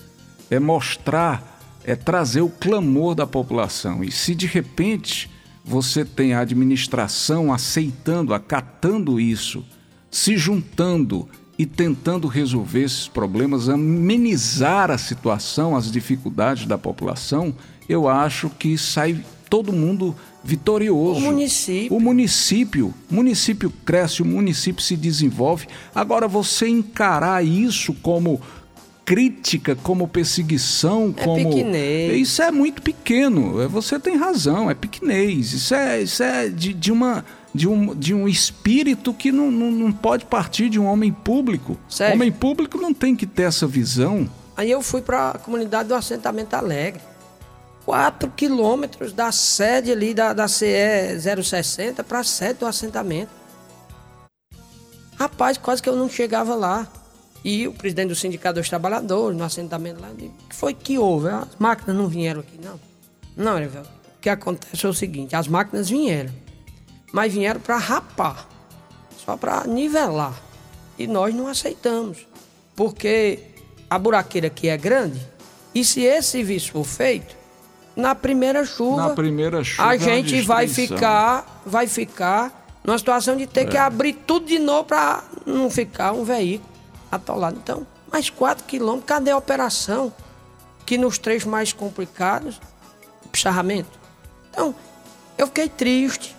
é 0.50 0.58
mostrar, 0.58 1.60
é 1.84 1.94
trazer 1.94 2.40
o 2.40 2.48
clamor 2.48 3.14
da 3.14 3.26
população. 3.26 4.02
E 4.02 4.10
se 4.10 4.34
de 4.34 4.46
repente 4.46 5.30
você 5.64 6.04
tem 6.04 6.34
a 6.34 6.40
administração 6.40 7.52
aceitando, 7.52 8.34
acatando 8.34 9.20
isso, 9.20 9.64
se 10.10 10.36
juntando 10.36 11.28
e 11.58 11.66
tentando 11.66 12.26
resolver 12.28 12.82
esses 12.84 13.08
problemas, 13.08 13.68
amenizar 13.68 14.90
a 14.90 14.98
situação, 14.98 15.76
as 15.76 15.90
dificuldades 15.90 16.66
da 16.66 16.78
população, 16.78 17.54
eu 17.88 18.08
acho 18.08 18.50
que 18.50 18.76
sai 18.78 19.22
todo 19.48 19.72
mundo 19.72 20.16
vitorioso. 20.42 21.20
O 21.20 21.24
município. 21.24 21.96
O 21.96 22.00
município. 22.00 22.94
Município 23.10 23.72
cresce, 23.84 24.22
o 24.22 24.24
município 24.24 24.82
se 24.82 24.96
desenvolve. 24.96 25.66
Agora, 25.94 26.26
você 26.26 26.66
encarar 26.66 27.44
isso 27.44 27.94
como 28.02 28.40
crítica, 29.04 29.76
como 29.76 30.08
perseguição, 30.08 31.14
é 31.16 31.24
como. 31.24 31.50
Piquenês. 31.50 32.20
Isso 32.20 32.42
é 32.42 32.50
muito 32.50 32.82
pequeno. 32.82 33.68
Você 33.68 33.98
tem 33.98 34.16
razão, 34.16 34.70
é 34.70 34.74
pequenez. 34.74 35.52
Isso 35.52 35.74
é, 35.74 36.02
isso 36.02 36.22
é 36.22 36.48
de, 36.48 36.72
de 36.72 36.90
uma. 36.90 37.24
De 37.54 37.68
um, 37.68 37.94
de 37.94 38.14
um 38.14 38.26
espírito 38.26 39.12
que 39.12 39.30
não, 39.30 39.50
não, 39.50 39.70
não 39.70 39.92
pode 39.92 40.24
partir 40.24 40.70
de 40.70 40.78
um 40.80 40.86
homem 40.86 41.12
público. 41.12 41.78
Sério? 41.88 42.14
Homem 42.14 42.32
público 42.32 42.78
não 42.78 42.94
tem 42.94 43.14
que 43.14 43.26
ter 43.26 43.42
essa 43.42 43.66
visão. 43.66 44.28
Aí 44.56 44.70
eu 44.70 44.80
fui 44.80 45.02
para 45.02 45.30
a 45.30 45.38
comunidade 45.38 45.88
do 45.88 45.94
assentamento 45.94 46.54
Alegre. 46.54 47.00
4 47.84 48.30
quilômetros 48.30 49.12
da 49.12 49.32
sede 49.32 49.90
ali 49.90 50.14
da, 50.14 50.32
da 50.32 50.46
CE 50.48 51.18
060 51.42 52.02
para 52.04 52.20
a 52.20 52.24
sede 52.24 52.60
do 52.60 52.66
assentamento. 52.66 53.30
Rapaz, 55.16 55.58
quase 55.58 55.82
que 55.82 55.88
eu 55.88 55.96
não 55.96 56.08
chegava 56.08 56.54
lá. 56.54 56.86
E 57.44 57.66
o 57.66 57.72
presidente 57.72 58.08
do 58.08 58.14
Sindicato 58.14 58.60
dos 58.60 58.68
Trabalhadores, 58.68 59.36
no 59.36 59.44
assentamento 59.44 60.00
lá, 60.00 60.10
disse, 60.16 60.28
o 60.28 60.48
que 60.48 60.54
foi 60.54 60.74
que 60.74 60.96
houve? 60.96 61.28
As 61.28 61.56
máquinas 61.58 61.96
não 61.96 62.06
vieram 62.06 62.40
aqui, 62.40 62.58
não. 62.62 62.78
Não, 63.36 63.58
Erivel. 63.58 63.82
O 63.82 64.20
que 64.20 64.30
acontece 64.30 64.86
é 64.86 64.88
o 64.88 64.94
seguinte, 64.94 65.34
as 65.34 65.48
máquinas 65.48 65.88
vieram, 65.88 66.30
mas 67.12 67.32
vieram 67.32 67.60
para 67.60 67.76
rapar, 67.76 68.48
só 69.24 69.36
para 69.36 69.64
nivelar. 69.66 70.34
E 70.98 71.06
nós 71.06 71.34
não 71.34 71.46
aceitamos, 71.46 72.26
porque 72.74 73.38
a 73.88 73.98
buraqueira 73.98 74.46
aqui 74.46 74.68
é 74.68 74.76
grande, 74.76 75.20
e 75.74 75.84
se 75.84 76.00
esse 76.00 76.30
serviço 76.30 76.72
for 76.72 76.84
feito, 76.84 77.36
na 77.94 78.14
primeira 78.14 78.64
chuva, 78.64 79.08
na 79.08 79.14
primeira 79.14 79.62
chuva 79.62 79.88
a 79.88 79.96
gente 79.96 80.40
vai 80.42 80.66
ficar, 80.66 81.62
vai 81.64 81.86
ficar 81.86 82.62
numa 82.82 82.98
situação 82.98 83.36
de 83.36 83.46
ter 83.46 83.62
é. 83.62 83.64
que 83.66 83.76
abrir 83.76 84.14
tudo 84.14 84.46
de 84.46 84.58
novo 84.58 84.84
para 84.84 85.22
não 85.46 85.70
ficar 85.70 86.12
um 86.12 86.24
veículo 86.24 86.70
atolado. 87.10 87.58
Então, 87.62 87.86
mais 88.10 88.30
4 88.30 88.64
quilômetros, 88.64 89.06
cadê 89.06 89.30
a 89.30 89.36
operação? 89.36 90.12
Que 90.84 90.98
nos 90.98 91.16
trechos 91.18 91.48
mais 91.48 91.72
complicados, 91.72 92.60
picharramento. 93.30 93.98
Então, 94.50 94.74
eu 95.38 95.46
fiquei 95.46 95.68
triste. 95.68 96.36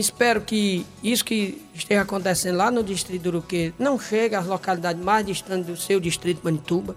Espero 0.00 0.40
que 0.40 0.86
isso 1.02 1.22
que 1.22 1.60
esteja 1.74 2.00
acontecendo 2.00 2.56
lá 2.56 2.70
no 2.70 2.82
distrito 2.82 3.22
do 3.24 3.28
Uruquê 3.28 3.74
não 3.78 4.00
chegue 4.00 4.34
às 4.34 4.46
localidades 4.46 5.02
mais 5.02 5.26
distantes 5.26 5.66
do 5.66 5.76
seu 5.76 6.00
distrito 6.00 6.40
Manituba 6.42 6.96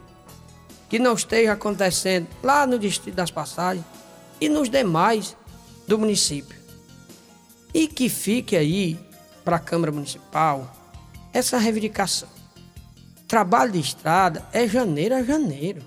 que 0.88 0.98
não 0.98 1.14
esteja 1.14 1.54
acontecendo 1.54 2.28
lá 2.42 2.66
no 2.66 2.80
Distrito 2.80 3.16
das 3.16 3.32
Passagens 3.32 3.84
e 4.40 4.48
nos 4.48 4.70
demais 4.70 5.36
do 5.88 5.98
município. 5.98 6.56
E 7.74 7.88
que 7.88 8.08
fique 8.08 8.56
aí 8.56 9.00
para 9.44 9.56
a 9.56 9.60
Câmara 9.60 9.92
Municipal 9.92 10.72
essa 11.34 11.58
reivindicação. 11.58 12.30
Trabalho 13.28 13.72
de 13.72 13.80
estrada 13.80 14.46
é 14.54 14.68
janeiro 14.68 15.16
a 15.16 15.24
janeiro. 15.24 15.82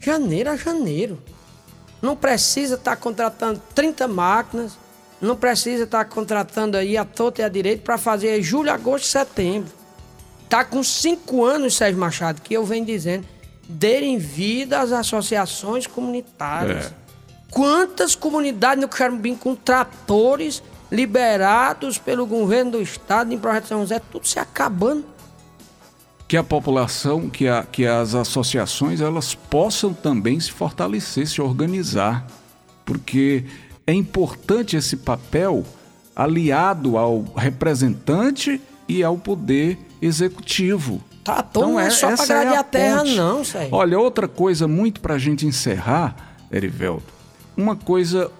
Janeiro 0.00 0.50
a 0.50 0.56
janeiro. 0.56 1.22
Não 2.00 2.16
precisa 2.16 2.76
estar 2.76 2.96
tá 2.96 2.96
contratando 2.96 3.62
30 3.74 4.08
máquinas, 4.08 4.78
não 5.20 5.36
precisa 5.36 5.84
estar 5.84 6.04
tá 6.04 6.10
contratando 6.10 6.76
aí 6.76 6.96
a 6.96 7.04
torta 7.04 7.42
e 7.42 7.44
a 7.44 7.48
direito 7.48 7.82
para 7.82 7.96
fazer 7.96 8.40
julho, 8.42 8.70
agosto 8.70 9.04
e 9.04 9.08
setembro. 9.08 9.72
Tá 10.48 10.64
com 10.64 10.82
cinco 10.82 11.44
anos, 11.44 11.74
Sérgio 11.74 11.98
Machado, 11.98 12.40
que 12.40 12.54
eu 12.54 12.64
venho 12.64 12.84
dizendo 12.84 13.26
derem 13.68 14.18
vida 14.18 14.80
às 14.80 14.92
associações 14.92 15.86
comunitárias. 15.86 16.86
É. 16.86 16.92
Quantas 17.50 18.14
comunidades 18.14 18.82
no 18.82 18.88
Quixarumbim 18.88 19.34
com 19.34 19.54
tratores 19.54 20.62
liberados 20.90 21.98
pelo 21.98 22.26
governo 22.26 22.72
do 22.72 22.82
estado 22.82 23.32
em 23.32 23.38
projeto 23.38 23.66
São 23.68 23.80
José, 23.80 23.98
tudo 23.98 24.26
se 24.26 24.38
acabando. 24.38 25.04
Que 26.28 26.36
a 26.36 26.44
população, 26.44 27.28
que, 27.30 27.48
a, 27.48 27.62
que 27.64 27.86
as 27.86 28.14
associações, 28.14 29.00
elas 29.00 29.34
possam 29.34 29.92
também 29.92 30.38
se 30.40 30.50
fortalecer, 30.50 31.26
se 31.26 31.40
organizar. 31.40 32.26
Porque 32.84 33.44
é 33.86 33.92
importante 33.92 34.76
esse 34.76 34.96
papel 34.96 35.64
aliado 36.14 36.96
ao 36.96 37.22
representante 37.36 38.60
e 38.88 39.04
ao 39.04 39.16
poder 39.16 39.78
executivo. 40.00 41.00
Trator 41.22 41.62
então, 41.62 41.72
não 41.72 41.80
é, 41.80 41.86
é 41.86 41.90
só 41.90 42.14
para 42.14 42.22
agradar 42.22 42.52
é 42.52 42.56
a, 42.56 42.60
a 42.60 42.64
terra, 42.64 43.04
não, 43.04 43.44
Sérgio. 43.44 43.74
Olha, 43.74 43.98
outra 43.98 44.26
coisa 44.26 44.66
muito 44.66 45.00
para 45.00 45.14
a 45.14 45.18
gente 45.18 45.46
encerrar, 45.46 46.16
Erivelto, 46.52 47.12
uma 47.56 47.76
coisa 47.76 48.30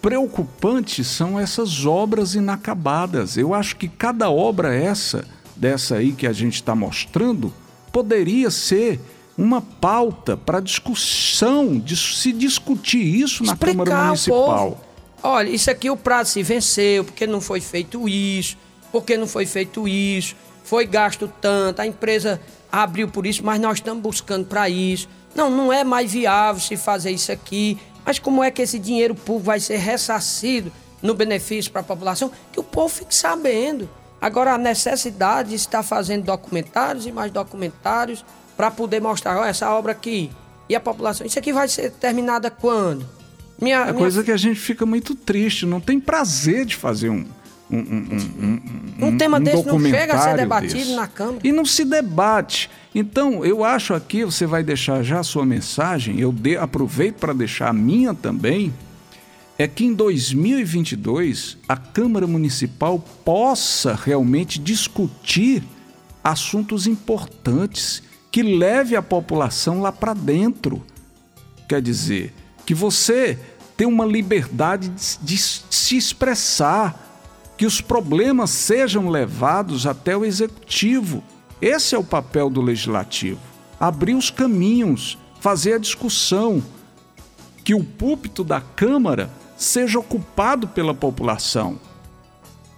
preocupante 0.00 1.04
são 1.04 1.38
essas 1.38 1.86
obras 1.86 2.34
inacabadas. 2.34 3.36
Eu 3.36 3.54
acho 3.54 3.76
que 3.76 3.88
cada 3.88 4.28
obra 4.28 4.74
essa, 4.74 5.24
dessa 5.56 5.96
aí 5.96 6.12
que 6.12 6.26
a 6.26 6.32
gente 6.32 6.54
está 6.54 6.74
mostrando, 6.74 7.52
poderia 7.92 8.50
ser 8.50 9.00
uma 9.38 9.60
pauta 9.60 10.36
para 10.36 10.60
discussão, 10.60 11.78
de 11.78 11.96
se 11.96 12.32
discutir 12.32 13.02
isso 13.02 13.44
na 13.44 13.52
Explicar 13.52 13.84
Câmara 13.84 14.04
Municipal. 14.06 14.80
Olha, 15.22 15.48
isso 15.48 15.70
aqui 15.70 15.88
o 15.88 15.96
prazo 15.96 16.32
se 16.32 16.42
venceu, 16.42 17.04
porque 17.04 17.26
não 17.26 17.40
foi 17.40 17.60
feito 17.60 18.08
isso, 18.08 18.56
porque 18.90 19.16
não 19.16 19.26
foi 19.26 19.46
feito 19.46 19.86
isso 19.86 20.34
foi 20.64 20.86
gasto 20.86 21.30
tanto, 21.40 21.80
a 21.80 21.86
empresa 21.86 22.40
abriu 22.70 23.08
por 23.08 23.26
isso, 23.26 23.44
mas 23.44 23.60
nós 23.60 23.78
estamos 23.78 24.02
buscando 24.02 24.46
para 24.46 24.68
isso. 24.68 25.08
Não, 25.34 25.50
não 25.50 25.72
é 25.72 25.84
mais 25.84 26.10
viável 26.10 26.60
se 26.60 26.76
fazer 26.76 27.10
isso 27.10 27.30
aqui. 27.30 27.78
Mas 28.04 28.18
como 28.18 28.42
é 28.42 28.50
que 28.50 28.62
esse 28.62 28.78
dinheiro 28.78 29.14
público 29.14 29.46
vai 29.46 29.60
ser 29.60 29.76
ressarcido 29.76 30.72
no 31.02 31.14
benefício 31.14 31.70
para 31.70 31.82
a 31.82 31.84
população? 31.84 32.30
Que 32.50 32.58
o 32.58 32.62
povo 32.62 32.88
fique 32.88 33.14
sabendo. 33.14 33.88
Agora, 34.20 34.54
a 34.54 34.58
necessidade 34.58 35.50
de 35.50 35.56
estar 35.56 35.82
fazendo 35.82 36.24
documentários 36.24 37.06
e 37.06 37.12
mais 37.12 37.30
documentários 37.30 38.24
para 38.56 38.70
poder 38.70 39.00
mostrar 39.00 39.38
ó, 39.38 39.44
essa 39.44 39.70
obra 39.72 39.92
aqui. 39.92 40.30
E 40.68 40.74
a 40.74 40.80
população, 40.80 41.26
isso 41.26 41.38
aqui 41.38 41.52
vai 41.52 41.68
ser 41.68 41.90
terminada 41.90 42.50
quando? 42.50 43.06
Minha, 43.62 43.76
é 43.76 43.84
minha... 43.84 43.94
coisa 43.94 44.24
que 44.24 44.32
a 44.32 44.36
gente 44.36 44.58
fica 44.58 44.84
muito 44.84 45.14
triste, 45.14 45.64
não 45.64 45.80
tem 45.80 46.00
prazer 46.00 46.66
de 46.66 46.74
fazer 46.74 47.10
um, 47.10 47.24
um, 47.70 47.78
um, 47.78 48.60
um, 49.00 49.06
um 49.06 49.16
tema 49.16 49.38
desse 49.38 49.64
não 49.64 49.78
chega 49.80 50.14
a 50.14 50.18
ser 50.18 50.36
debatido 50.36 50.74
desse. 50.74 50.94
na 50.96 51.06
Câmara. 51.06 51.38
E 51.44 51.52
não 51.52 51.64
se 51.64 51.84
debate. 51.84 52.68
Então, 52.92 53.44
eu 53.44 53.62
acho 53.62 53.94
aqui, 53.94 54.24
você 54.24 54.46
vai 54.46 54.64
deixar 54.64 55.04
já 55.04 55.20
a 55.20 55.22
sua 55.22 55.46
mensagem, 55.46 56.18
eu 56.18 56.32
de, 56.32 56.56
aproveito 56.56 57.16
para 57.16 57.32
deixar 57.32 57.68
a 57.68 57.72
minha 57.72 58.12
também. 58.12 58.74
é 59.56 59.68
que 59.68 59.84
em 59.84 59.94
2022 59.94 61.56
a 61.68 61.76
Câmara 61.76 62.26
Municipal 62.26 62.98
possa 63.24 63.94
realmente 63.94 64.58
discutir 64.58 65.62
assuntos 66.24 66.88
importantes 66.88 68.02
que 68.32 68.42
leve 68.42 68.96
a 68.96 69.02
população 69.02 69.80
lá 69.80 69.92
para 69.92 70.14
dentro. 70.14 70.82
Quer 71.68 71.80
dizer, 71.80 72.34
que 72.64 72.74
você 72.74 73.38
tem 73.76 73.86
uma 73.86 74.04
liberdade 74.04 74.88
de, 74.88 75.18
de 75.22 75.38
se 75.38 75.96
expressar, 75.96 77.10
que 77.56 77.66
os 77.66 77.80
problemas 77.80 78.50
sejam 78.50 79.08
levados 79.08 79.86
até 79.86 80.16
o 80.16 80.24
executivo. 80.24 81.22
Esse 81.60 81.94
é 81.94 81.98
o 81.98 82.04
papel 82.04 82.50
do 82.50 82.60
legislativo: 82.60 83.40
abrir 83.78 84.14
os 84.14 84.30
caminhos, 84.30 85.18
fazer 85.40 85.74
a 85.74 85.78
discussão, 85.78 86.62
que 87.64 87.74
o 87.74 87.84
púlpito 87.84 88.42
da 88.42 88.60
Câmara 88.60 89.30
seja 89.56 89.98
ocupado 89.98 90.66
pela 90.68 90.94
população. 90.94 91.78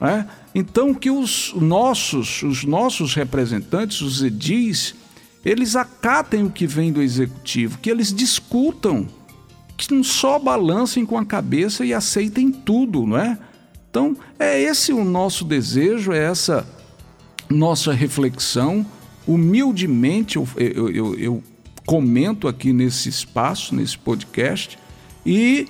É? 0.01 0.25
Então 0.55 0.93
que 0.93 1.11
os 1.11 1.55
nossos, 1.55 2.43
os 2.43 2.65
nossos 2.65 3.15
representantes, 3.15 4.03
os 4.03 4.23
edis, 4.23 4.95
eles 5.45 5.77
acatem 5.77 6.45
o 6.45 6.51
que 6.51 6.67
vem 6.67 6.93
do 6.93 7.01
executivo, 7.03 7.79
que 7.79 7.91
eles 7.91 8.13
discutam, 8.13 9.07
que 9.77 9.93
não 9.93 10.05
só 10.05 10.39
balancem 10.39 11.05
com 11.05 11.19
a 11.19 11.25
cabeça 11.25 11.85
e 11.85 11.93
aceitem 11.93 12.51
tudo, 12.51 13.07
não 13.07 13.19
é? 13.19 13.39
Então, 13.91 14.17
é 14.39 14.61
esse 14.61 14.93
o 14.93 15.05
nosso 15.05 15.45
desejo, 15.45 16.13
é 16.13 16.19
essa 16.19 16.67
nossa 17.49 17.93
reflexão. 17.93 18.85
Humildemente, 19.27 20.37
eu, 20.37 20.49
eu, 20.57 20.91
eu, 20.91 21.19
eu 21.19 21.43
comento 21.87 22.49
aqui 22.49 22.73
nesse 22.73 23.09
espaço, 23.09 23.75
nesse 23.75 23.97
podcast, 23.97 24.79
e 25.25 25.69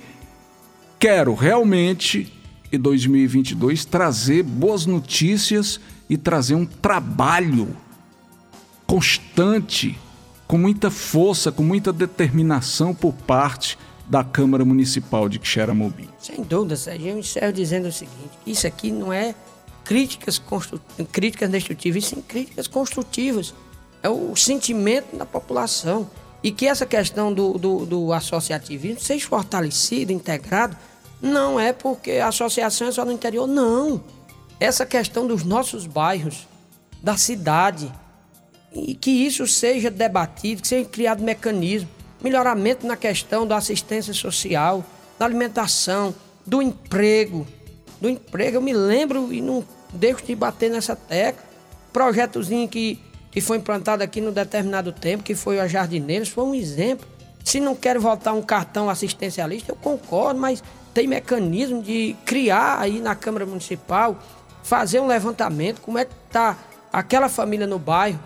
quero 0.99 1.33
realmente, 1.33 2.31
em 2.71 2.79
2022, 2.79 3.85
trazer 3.85 4.43
boas 4.43 4.85
notícias 4.85 5.79
e 6.09 6.17
trazer 6.17 6.55
um 6.55 6.65
trabalho 6.65 7.75
constante, 8.85 9.97
com 10.47 10.57
muita 10.57 10.91
força, 10.91 11.51
com 11.51 11.63
muita 11.63 11.91
determinação 11.91 12.93
por 12.93 13.13
parte 13.13 13.77
da 14.07 14.23
Câmara 14.23 14.63
Municipal 14.63 15.27
de 15.27 15.39
Quixeramobim. 15.39 16.07
Sem 16.19 16.43
dúvida, 16.43 16.75
Sérgio. 16.75 17.09
Eu 17.09 17.19
encerro 17.19 17.51
dizendo 17.51 17.87
o 17.87 17.91
seguinte: 17.91 18.31
isso 18.45 18.67
aqui 18.67 18.91
não 18.91 19.11
é 19.11 19.33
críticas, 19.83 20.37
constru... 20.37 20.79
críticas 21.11 21.49
destrutivas, 21.49 22.05
sim 22.05 22.21
críticas 22.21 22.67
construtivas. 22.67 23.53
É 24.03 24.09
o 24.09 24.35
sentimento 24.35 25.15
da 25.15 25.25
população. 25.25 26.09
E 26.43 26.51
que 26.51 26.67
essa 26.67 26.85
questão 26.85 27.33
do, 27.33 27.57
do, 27.57 27.85
do 27.87 28.13
associativismo 28.13 28.99
seja 28.99 29.27
fortalecida, 29.27 30.13
integrado, 30.13 30.77
não 31.19 31.59
é 31.59 31.73
porque 31.73 32.11
a 32.11 32.27
associação 32.27 32.87
é 32.87 32.91
só 32.91 33.03
no 33.03 33.11
interior, 33.11 33.47
não. 33.47 34.03
Essa 34.59 34.85
questão 34.85 35.25
dos 35.25 35.43
nossos 35.43 35.87
bairros, 35.87 36.47
da 37.01 37.17
cidade, 37.17 37.91
e 38.71 38.93
que 38.93 39.09
isso 39.09 39.47
seja 39.47 39.89
debatido, 39.89 40.61
que 40.61 40.67
seja 40.67 40.87
criado 40.87 41.23
mecanismo 41.23 41.89
melhoramento 42.21 42.85
na 42.85 42.95
questão 42.95 43.45
da 43.45 43.57
assistência 43.57 44.13
social, 44.13 44.83
da 45.17 45.25
alimentação, 45.25 46.13
do 46.45 46.61
emprego. 46.61 47.45
Do 47.99 48.09
emprego, 48.09 48.57
eu 48.57 48.61
me 48.61 48.73
lembro 48.73 49.33
e 49.33 49.41
não 49.41 49.63
deixo 49.93 50.25
de 50.25 50.35
bater 50.35 50.69
nessa 50.69 50.95
tecla. 50.95 51.43
Projetozinho 51.91 52.67
que, 52.67 52.99
que 53.31 53.41
foi 53.41 53.57
implantado 53.57 54.03
aqui 54.03 54.21
no 54.21 54.31
determinado 54.31 54.91
tempo, 54.91 55.23
que 55.23 55.35
foi 55.35 55.59
a 55.59 55.67
Jardineiros, 55.67 56.29
foi 56.29 56.43
um 56.43 56.53
exemplo. 56.53 57.07
Se 57.43 57.59
não 57.59 57.75
quer 57.75 57.97
voltar 57.99 58.33
um 58.33 58.41
cartão 58.41 58.89
assistencialista, 58.89 59.71
eu 59.71 59.75
concordo, 59.75 60.39
mas 60.39 60.63
tem 60.93 61.07
mecanismo 61.07 61.81
de 61.81 62.15
criar 62.25 62.79
aí 62.79 62.99
na 62.99 63.15
Câmara 63.15 63.45
Municipal, 63.45 64.17
fazer 64.63 64.99
um 64.99 65.07
levantamento, 65.07 65.81
como 65.81 65.97
é 65.97 66.05
que 66.05 66.13
está 66.27 66.57
aquela 66.91 67.29
família 67.29 67.67
no 67.67 67.77
bairro, 67.77 68.19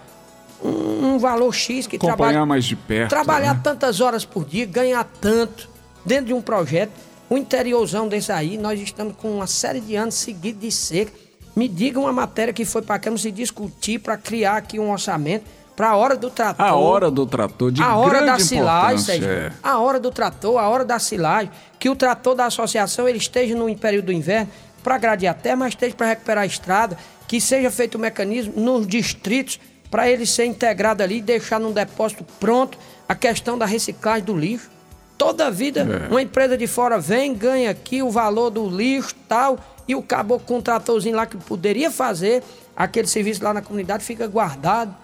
um, 1.09 1.19
valor 1.19 1.53
X 1.53 1.87
que 1.87 1.95
Acompanhar 1.95 2.17
trabalha. 2.17 2.45
mais 2.45 2.65
de 2.65 2.75
perto. 2.75 3.09
Trabalhar 3.09 3.55
né? 3.55 3.61
tantas 3.63 3.99
horas 4.01 4.25
por 4.25 4.45
dia, 4.45 4.65
ganhar 4.65 5.03
tanto 5.19 5.69
dentro 6.05 6.27
de 6.27 6.33
um 6.33 6.41
projeto. 6.41 6.91
O 7.29 7.37
interiorzão 7.37 8.07
desse 8.07 8.31
aí, 8.31 8.57
nós 8.57 8.79
estamos 8.79 9.15
com 9.15 9.29
uma 9.35 9.47
série 9.47 9.79
de 9.79 9.95
anos 9.95 10.15
seguidos 10.15 10.61
de 10.61 10.71
seca. 10.71 11.11
Me 11.55 11.67
diga 11.67 11.99
uma 11.99 12.11
matéria 12.11 12.53
que 12.53 12.65
foi 12.65 12.81
para 12.81 12.95
a 12.95 12.99
Câmara 12.99 13.21
se 13.21 13.31
discutir 13.31 13.99
para 13.99 14.17
criar 14.17 14.57
aqui 14.57 14.79
um 14.79 14.91
orçamento 14.91 15.45
para 15.79 15.91
a 15.91 15.95
hora 15.95 16.17
do 16.17 16.29
trator. 16.29 16.65
A 16.65 16.75
hora 16.75 17.09
do 17.09 17.25
trator, 17.25 17.71
de 17.71 17.81
A 17.81 17.95
hora 17.95 18.25
da 18.25 18.37
silagem, 18.37 19.23
é. 19.23 19.49
a 19.63 19.79
hora 19.79 19.97
do 19.97 20.11
trator, 20.11 20.57
a 20.59 20.67
hora 20.67 20.83
da 20.83 20.99
silagem. 20.99 21.49
Que 21.79 21.89
o 21.89 21.95
trator 21.95 22.35
da 22.35 22.47
associação 22.47 23.07
ele 23.07 23.17
esteja 23.17 23.55
no 23.55 23.73
período 23.77 24.07
do 24.07 24.11
inverno 24.11 24.49
para 24.83 24.97
gradear 24.97 25.35
terra, 25.35 25.55
mas 25.55 25.69
esteja 25.69 25.95
para 25.95 26.07
recuperar 26.07 26.43
a 26.43 26.45
estrada. 26.45 26.97
Que 27.27 27.39
seja 27.39 27.71
feito 27.71 27.95
o 27.95 27.97
um 27.97 28.01
mecanismo 28.01 28.53
nos 28.57 28.85
distritos 28.85 29.57
para 29.89 30.09
ele 30.09 30.25
ser 30.25 30.45
integrado 30.45 31.03
ali 31.03 31.17
e 31.17 31.21
deixar 31.21 31.59
num 31.59 31.71
depósito 31.71 32.23
pronto 32.39 32.77
a 33.07 33.15
questão 33.15 33.57
da 33.57 33.65
reciclagem 33.65 34.23
do 34.23 34.37
lixo. 34.37 34.69
Toda 35.17 35.51
vida, 35.51 35.81
é. 35.81 36.09
uma 36.09 36.21
empresa 36.21 36.57
de 36.57 36.67
fora 36.67 36.99
vem, 36.99 37.33
ganha 37.33 37.71
aqui 37.71 38.01
o 38.01 38.09
valor 38.09 38.49
do 38.49 38.69
lixo 38.69 39.15
tal, 39.27 39.59
e 39.89 39.95
o 39.95 40.03
caboclo 40.03 40.45
com 40.45 40.61
tratorzinho 40.61 41.15
lá 41.15 41.25
que 41.25 41.35
poderia 41.35 41.89
fazer 41.89 42.43
aquele 42.75 43.07
serviço 43.07 43.43
lá 43.43 43.53
na 43.53 43.61
comunidade 43.61 44.03
fica 44.03 44.27
guardado. 44.27 44.95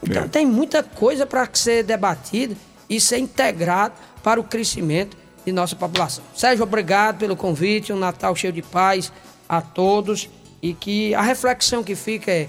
Então 0.00 0.22
é. 0.22 0.28
tem 0.28 0.46
muita 0.46 0.82
coisa 0.82 1.26
para 1.26 1.48
ser 1.52 1.82
debatida 1.82 2.54
e 2.88 3.00
ser 3.00 3.18
integrado 3.18 3.94
para 4.22 4.38
o 4.38 4.44
crescimento 4.44 5.16
de 5.44 5.50
nossa 5.50 5.74
população. 5.74 6.22
Sérgio, 6.36 6.62
obrigado 6.62 7.18
pelo 7.18 7.36
convite, 7.36 7.92
um 7.92 7.98
Natal 7.98 8.34
cheio 8.36 8.52
de 8.52 8.62
paz 8.62 9.12
a 9.48 9.60
todos 9.60 10.30
e 10.62 10.72
que 10.72 11.12
a 11.14 11.20
reflexão 11.20 11.82
que 11.82 11.96
fica 11.96 12.30
é 12.30 12.48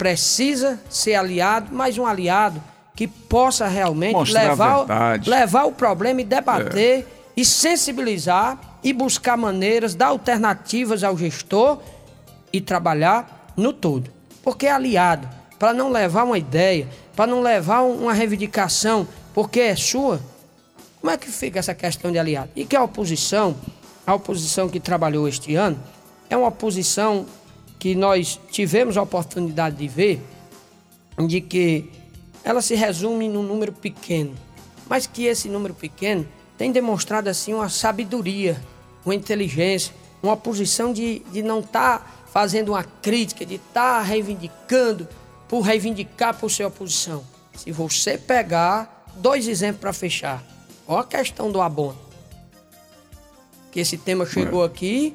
precisa 0.00 0.80
ser 0.88 1.14
aliado, 1.14 1.68
mas 1.70 1.98
um 1.98 2.06
aliado 2.06 2.62
que 2.96 3.06
possa 3.06 3.68
realmente 3.68 4.32
levar, 4.32 4.86
levar 5.26 5.64
o 5.64 5.72
problema 5.72 6.22
e 6.22 6.24
debater 6.24 7.00
é. 7.00 7.04
e 7.36 7.44
sensibilizar 7.44 8.58
e 8.82 8.94
buscar 8.94 9.36
maneiras, 9.36 9.94
dar 9.94 10.06
alternativas 10.06 11.04
ao 11.04 11.18
gestor 11.18 11.80
e 12.50 12.62
trabalhar 12.62 13.52
no 13.54 13.74
todo. 13.74 14.10
Porque 14.42 14.66
é 14.66 14.72
aliado, 14.72 15.28
para 15.58 15.74
não 15.74 15.90
levar 15.90 16.24
uma 16.24 16.38
ideia, 16.38 16.88
para 17.14 17.26
não 17.26 17.42
levar 17.42 17.82
uma 17.82 18.14
reivindicação, 18.14 19.06
porque 19.34 19.60
é 19.60 19.76
sua, 19.76 20.18
como 20.98 21.12
é 21.12 21.18
que 21.18 21.28
fica 21.28 21.58
essa 21.58 21.74
questão 21.74 22.10
de 22.10 22.18
aliado? 22.18 22.48
E 22.56 22.64
que 22.64 22.74
a 22.74 22.82
oposição, 22.82 23.54
a 24.06 24.14
oposição 24.14 24.66
que 24.66 24.80
trabalhou 24.80 25.28
este 25.28 25.56
ano, 25.56 25.78
é 26.30 26.36
uma 26.38 26.48
oposição 26.48 27.26
que 27.80 27.94
nós 27.94 28.38
tivemos 28.50 28.98
a 28.98 29.02
oportunidade 29.02 29.76
de 29.76 29.88
ver, 29.88 30.20
de 31.26 31.40
que 31.40 31.90
ela 32.44 32.60
se 32.60 32.74
resume 32.74 33.26
num 33.26 33.42
número 33.42 33.72
pequeno, 33.72 34.34
mas 34.86 35.06
que 35.06 35.24
esse 35.24 35.48
número 35.48 35.72
pequeno 35.72 36.28
tem 36.58 36.70
demonstrado 36.70 37.30
assim 37.30 37.54
uma 37.54 37.70
sabedoria, 37.70 38.60
uma 39.04 39.14
inteligência, 39.14 39.94
uma 40.22 40.36
posição 40.36 40.92
de, 40.92 41.20
de 41.32 41.42
não 41.42 41.60
estar 41.60 42.00
tá 42.00 42.06
fazendo 42.30 42.72
uma 42.72 42.84
crítica, 42.84 43.46
de 43.46 43.54
estar 43.54 43.98
tá 43.98 44.02
reivindicando 44.02 45.08
por 45.48 45.60
reivindicar 45.62 46.38
por 46.38 46.50
sua 46.50 46.70
posição. 46.70 47.24
Se 47.56 47.72
você 47.72 48.18
pegar 48.18 49.06
dois 49.16 49.48
exemplos 49.48 49.80
para 49.80 49.92
fechar, 49.94 50.44
olha 50.86 51.00
a 51.00 51.04
questão 51.04 51.50
do 51.50 51.62
abono. 51.62 51.98
Que 53.72 53.80
esse 53.80 53.96
tema 53.96 54.26
chegou 54.26 54.62
é. 54.62 54.66
aqui 54.66 55.14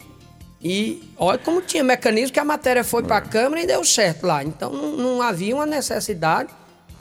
e 0.67 0.99
olha 1.15 1.38
como 1.38 1.62
tinha 1.62 1.84
mecanismo 1.84 2.34
que 2.34 2.39
a 2.39 2.43
matéria 2.43 2.84
foi 2.84 3.04
para 3.04 3.17
a 3.17 3.21
Câmara 3.21 3.62
e 3.62 3.67
deu 3.67 3.86
certo 3.86 4.25
lá. 4.25 4.43
Então 4.43 4.73
não, 4.73 4.97
não, 4.97 5.21
havia 5.21 5.54
uma 5.54 5.65
necessidade 5.67 6.49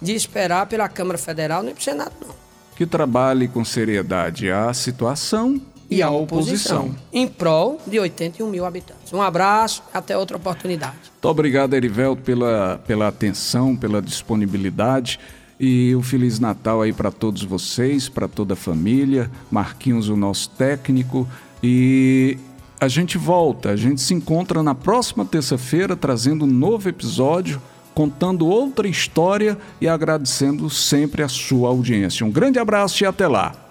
de 0.02 0.14
esperar 0.14 0.66
pela 0.66 0.86
Câmara 0.86 1.16
Federal 1.16 1.62
nem 1.62 1.72
para 1.72 1.80
o 1.80 1.82
Senado, 1.82 2.12
não. 2.20 2.34
Que 2.76 2.84
trabalhe 2.84 3.48
com 3.48 3.64
seriedade 3.64 4.50
a 4.50 4.74
situação 4.74 5.58
e, 5.90 5.96
e 5.96 6.02
a 6.02 6.10
oposição. 6.10 6.80
oposição. 6.80 7.04
Em 7.10 7.26
prol 7.26 7.80
de 7.86 7.98
81 7.98 8.50
mil 8.50 8.66
habitantes. 8.66 9.10
Um 9.14 9.22
abraço, 9.22 9.82
até 9.94 10.14
outra 10.14 10.36
oportunidade. 10.36 10.96
Muito 11.12 11.28
obrigado, 11.28 11.72
Erivelto, 11.72 12.20
pela, 12.20 12.82
pela 12.86 13.08
atenção, 13.08 13.74
pela 13.74 14.02
disponibilidade. 14.02 15.18
E 15.58 15.96
um 15.96 16.02
Feliz 16.02 16.38
Natal 16.38 16.82
aí 16.82 16.92
para 16.92 17.10
todos 17.10 17.42
vocês, 17.42 18.10
para 18.10 18.28
toda 18.28 18.52
a 18.52 18.56
família. 18.56 19.30
Marquinhos, 19.50 20.10
o 20.10 20.16
nosso 20.18 20.50
técnico. 20.50 21.26
E 21.62 22.36
a 22.84 22.88
gente 22.88 23.16
volta, 23.16 23.70
a 23.70 23.76
gente 23.76 24.00
se 24.02 24.12
encontra 24.12 24.62
na 24.62 24.74
próxima 24.74 25.24
terça-feira 25.24 25.96
trazendo 25.96 26.44
um 26.44 26.48
novo 26.48 26.86
episódio, 26.86 27.60
contando 27.94 28.46
outra 28.46 28.86
história 28.86 29.56
e 29.80 29.88
agradecendo 29.88 30.68
sempre 30.68 31.22
a 31.22 31.28
sua 31.28 31.70
audiência. 31.70 32.26
Um 32.26 32.30
grande 32.30 32.58
abraço 32.58 33.02
e 33.02 33.06
até 33.06 33.26
lá! 33.26 33.63